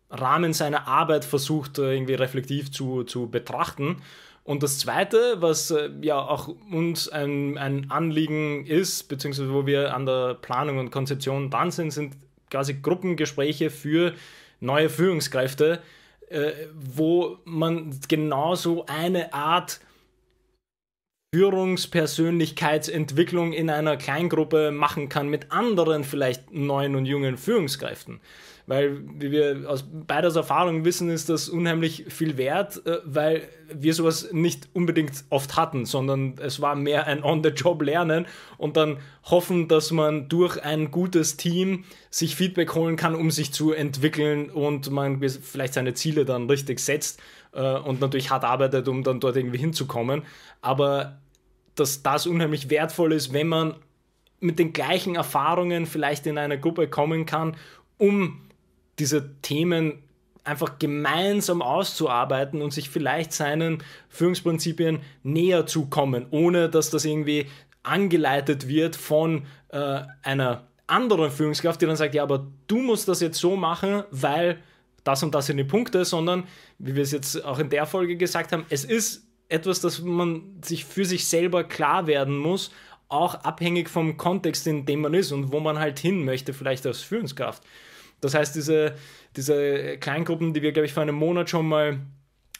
Rahmen 0.09 0.53
seiner 0.53 0.87
Arbeit 0.87 1.25
versucht, 1.25 1.77
äh, 1.77 1.93
irgendwie 1.93 2.15
reflektiv 2.15 2.71
zu, 2.71 3.03
zu 3.03 3.29
betrachten. 3.29 3.97
Und 4.43 4.61
das 4.61 4.79
Zweite, 4.79 5.37
was 5.39 5.71
äh, 5.71 5.89
ja 6.01 6.17
auch 6.17 6.49
uns 6.71 7.07
ein, 7.07 7.57
ein 7.57 7.89
Anliegen 7.91 8.65
ist, 8.65 9.03
beziehungsweise 9.07 9.53
wo 9.53 9.65
wir 9.65 9.93
an 9.93 10.05
der 10.05 10.33
Planung 10.33 10.79
und 10.79 10.91
Konzeption 10.91 11.49
dran 11.49 11.71
sind, 11.71 11.91
sind 11.91 12.15
quasi 12.49 12.75
Gruppengespräche 12.81 13.69
für 13.69 14.13
neue 14.59 14.89
Führungskräfte, 14.89 15.81
äh, 16.29 16.51
wo 16.73 17.37
man 17.45 17.97
genauso 18.07 18.85
eine 18.87 19.33
Art 19.33 19.79
Führungspersönlichkeitsentwicklung 21.33 23.53
in 23.53 23.71
einer 23.71 23.97
Kleingruppe 23.97 24.69
machen 24.69 25.09
kann 25.09 25.29
mit 25.29 25.51
anderen 25.51 26.03
vielleicht 26.03 26.53
neuen 26.53 26.95
und 26.95 27.07
jungen 27.07 27.37
Führungskräften. 27.37 28.19
Weil, 28.65 29.01
wie 29.19 29.31
wir 29.31 29.65
aus 29.67 29.83
beider 29.83 30.33
Erfahrung 30.33 30.85
wissen, 30.85 31.09
ist 31.09 31.29
das 31.29 31.49
unheimlich 31.49 32.05
viel 32.07 32.37
wert, 32.37 32.85
äh, 32.85 32.99
weil 33.03 33.49
wir 33.73 33.93
sowas 33.93 34.29
nicht 34.31 34.69
unbedingt 34.73 35.25
oft 35.29 35.57
hatten, 35.57 35.85
sondern 35.85 36.35
es 36.41 36.61
war 36.61 36.75
mehr 36.75 37.07
ein 37.07 37.23
On-the-Job-Lernen 37.23 38.25
und 38.57 38.77
dann 38.77 38.99
hoffen, 39.23 39.67
dass 39.67 39.91
man 39.91 40.29
durch 40.29 40.63
ein 40.63 40.91
gutes 40.91 41.35
Team 41.35 41.83
sich 42.09 42.35
Feedback 42.35 42.73
holen 42.75 42.95
kann, 42.95 43.15
um 43.15 43.31
sich 43.31 43.51
zu 43.51 43.73
entwickeln 43.73 44.49
und 44.49 44.89
man 44.91 45.19
vielleicht 45.19 45.73
seine 45.73 45.93
Ziele 45.93 46.23
dann 46.23 46.49
richtig 46.49 46.79
setzt 46.79 47.19
äh, 47.53 47.79
und 47.79 47.99
natürlich 47.99 48.29
hart 48.29 48.45
arbeitet, 48.45 48.87
um 48.87 49.03
dann 49.03 49.19
dort 49.19 49.35
irgendwie 49.35 49.57
hinzukommen. 49.57 50.23
Aber 50.61 51.19
dass 51.75 52.03
das 52.03 52.27
unheimlich 52.27 52.69
wertvoll 52.69 53.13
ist, 53.13 53.33
wenn 53.33 53.47
man 53.47 53.75
mit 54.39 54.59
den 54.59 54.73
gleichen 54.73 55.15
Erfahrungen 55.15 55.85
vielleicht 55.85 56.27
in 56.27 56.37
einer 56.37 56.57
Gruppe 56.57 56.87
kommen 56.87 57.25
kann, 57.25 57.55
um 57.97 58.41
diese 58.99 59.41
Themen 59.41 60.03
einfach 60.43 60.77
gemeinsam 60.77 61.61
auszuarbeiten 61.61 62.61
und 62.61 62.71
sich 62.71 62.89
vielleicht 62.89 63.31
seinen 63.31 63.81
Führungsprinzipien 64.09 64.99
näher 65.23 65.65
zu 65.65 65.85
kommen, 65.85 66.25
ohne 66.31 66.69
dass 66.69 66.89
das 66.89 67.05
irgendwie 67.05 67.47
angeleitet 67.81 68.67
wird 68.67 68.95
von 68.95 69.45
äh, 69.69 70.01
einer 70.21 70.67
anderen 70.87 71.31
Führungskraft, 71.31 71.81
die 71.81 71.85
dann 71.85 71.95
sagt, 71.95 72.13
ja, 72.13 72.23
aber 72.23 72.47
du 72.67 72.77
musst 72.77 73.07
das 73.07 73.21
jetzt 73.21 73.39
so 73.39 73.55
machen, 73.55 74.03
weil 74.11 74.59
das 75.03 75.23
und 75.23 75.33
das 75.33 75.47
sind 75.47 75.57
die 75.57 75.63
Punkte, 75.63 76.05
sondern, 76.05 76.43
wie 76.77 76.95
wir 76.95 77.03
es 77.03 77.11
jetzt 77.11 77.43
auch 77.43 77.59
in 77.59 77.69
der 77.69 77.85
Folge 77.85 78.15
gesagt 78.17 78.51
haben, 78.51 78.65
es 78.69 78.85
ist 78.85 79.27
etwas, 79.53 79.81
das 79.81 80.01
man 80.01 80.59
sich 80.63 80.85
für 80.85 81.05
sich 81.05 81.27
selber 81.27 81.63
klar 81.63 82.07
werden 82.07 82.37
muss, 82.37 82.71
auch 83.07 83.35
abhängig 83.35 83.89
vom 83.89 84.17
Kontext, 84.17 84.65
in 84.65 84.85
dem 84.85 85.01
man 85.01 85.13
ist 85.13 85.31
und 85.31 85.51
wo 85.51 85.59
man 85.59 85.77
halt 85.77 85.99
hin 85.99 86.25
möchte, 86.25 86.53
vielleicht 86.53 86.85
als 86.85 87.01
Führungskraft. 87.01 87.63
Das 88.21 88.33
heißt, 88.33 88.55
diese, 88.55 88.95
diese 89.35 89.97
Kleingruppen, 89.97 90.53
die 90.53 90.61
wir, 90.61 90.71
glaube 90.71 90.87
ich, 90.87 90.93
vor 90.93 91.03
einem 91.03 91.15
Monat 91.15 91.49
schon 91.49 91.67
mal 91.67 91.99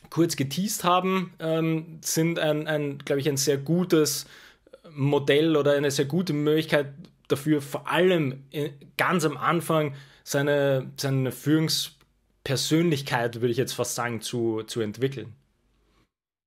kurz 0.09 0.35
geteased 0.35 0.83
haben, 0.83 1.33
ähm, 1.39 1.99
sind 2.01 2.37
ein, 2.37 2.67
ein 2.67 2.99
glaube 2.99 3.21
ich, 3.21 3.27
ein 3.27 3.37
sehr 3.37 3.57
gutes 3.57 4.27
Modell 4.91 5.57
oder 5.57 5.73
eine 5.73 5.89
sehr 5.89 6.05
gute 6.05 6.33
Möglichkeit 6.33 6.93
dafür, 7.29 7.61
vor 7.61 7.89
allem 7.89 8.43
ganz 8.97 9.25
am 9.25 9.37
Anfang 9.37 9.95
seine, 10.23 10.91
seine 10.97 11.31
Führungspersönlichkeit, 11.31 13.41
würde 13.41 13.51
ich 13.51 13.57
jetzt 13.57 13.73
fast 13.73 13.95
sagen, 13.95 14.21
zu, 14.21 14.61
zu 14.63 14.81
entwickeln. 14.81 15.33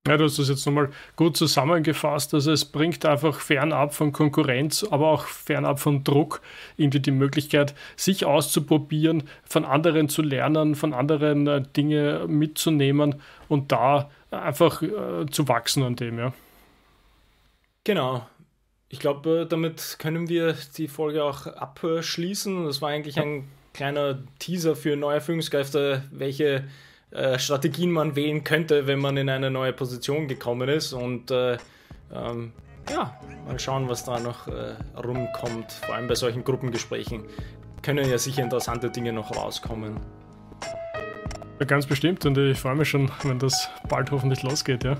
Ja, 0.07 0.15
du 0.15 0.23
hast 0.23 0.39
das 0.39 0.47
jetzt 0.47 0.65
nochmal 0.65 0.89
gut 1.17 1.35
zusammengefasst. 1.35 2.33
Also 2.33 2.51
es 2.51 2.63
bringt 2.63 3.05
einfach 3.05 3.39
fernab 3.39 3.93
von 3.93 4.13
Konkurrenz, 4.13 4.85
aber 4.89 5.07
auch 5.09 5.25
fernab 5.25 5.79
von 5.79 6.03
Druck 6.03 6.41
irgendwie 6.77 7.01
die 7.01 7.11
Möglichkeit, 7.11 7.75
sich 7.97 8.25
auszuprobieren, 8.25 9.23
von 9.43 9.65
anderen 9.65 10.07
zu 10.07 10.21
lernen, 10.21 10.75
von 10.75 10.93
anderen 10.93 11.47
äh, 11.47 11.61
Dinge 11.75 12.25
mitzunehmen 12.27 13.15
und 13.49 13.71
da 13.71 14.09
einfach 14.31 14.81
äh, 14.81 15.25
zu 15.29 15.47
wachsen 15.47 15.83
an 15.83 15.95
dem, 15.95 16.19
ja. 16.19 16.33
Genau. 17.83 18.27
Ich 18.89 18.99
glaube, 18.99 19.41
äh, 19.41 19.45
damit 19.45 19.97
können 19.99 20.29
wir 20.29 20.55
die 20.77 20.87
Folge 20.87 21.23
auch 21.23 21.47
abschließen. 21.47 22.65
Das 22.65 22.81
war 22.81 22.89
eigentlich 22.89 23.19
ein 23.19 23.49
kleiner 23.73 24.19
Teaser 24.39 24.75
für 24.75 24.95
neue 24.95 25.21
Führungskräfte, 25.21 26.03
welche 26.11 26.63
äh, 27.11 27.39
Strategien 27.39 27.91
man 27.91 28.15
wählen 28.15 28.43
könnte, 28.43 28.87
wenn 28.87 28.99
man 28.99 29.17
in 29.17 29.29
eine 29.29 29.49
neue 29.49 29.73
Position 29.73 30.27
gekommen 30.27 30.69
ist. 30.69 30.93
Und 30.93 31.31
äh, 31.31 31.57
ähm, 32.13 32.53
ja, 32.89 33.19
mal 33.45 33.59
schauen, 33.59 33.89
was 33.89 34.03
da 34.05 34.19
noch 34.19 34.47
äh, 34.47 34.75
rumkommt. 34.97 35.71
Vor 35.71 35.95
allem 35.95 36.07
bei 36.07 36.15
solchen 36.15 36.43
Gruppengesprächen 36.43 37.23
können 37.81 38.09
ja 38.09 38.17
sicher 38.17 38.43
interessante 38.43 38.89
Dinge 38.89 39.13
noch 39.13 39.35
rauskommen. 39.35 39.97
Ja, 41.59 41.65
ganz 41.65 41.87
bestimmt 41.87 42.23
und 42.25 42.37
ich 42.37 42.59
freue 42.59 42.75
mich 42.75 42.89
schon, 42.89 43.09
wenn 43.23 43.39
das 43.39 43.69
bald 43.89 44.11
hoffentlich 44.11 44.43
losgeht, 44.43 44.83
ja. 44.83 44.97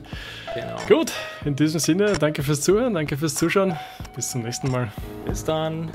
Genau. 0.55 0.77
Gut, 0.87 1.11
in 1.45 1.55
diesem 1.55 1.79
Sinne, 1.79 2.13
danke 2.13 2.41
fürs 2.41 2.61
Zuhören, 2.61 2.95
danke 2.95 3.15
fürs 3.15 3.35
Zuschauen. 3.35 3.77
Bis 4.15 4.31
zum 4.31 4.41
nächsten 4.41 4.71
Mal. 4.71 4.91
Bis 5.25 5.43
dann. 5.43 5.91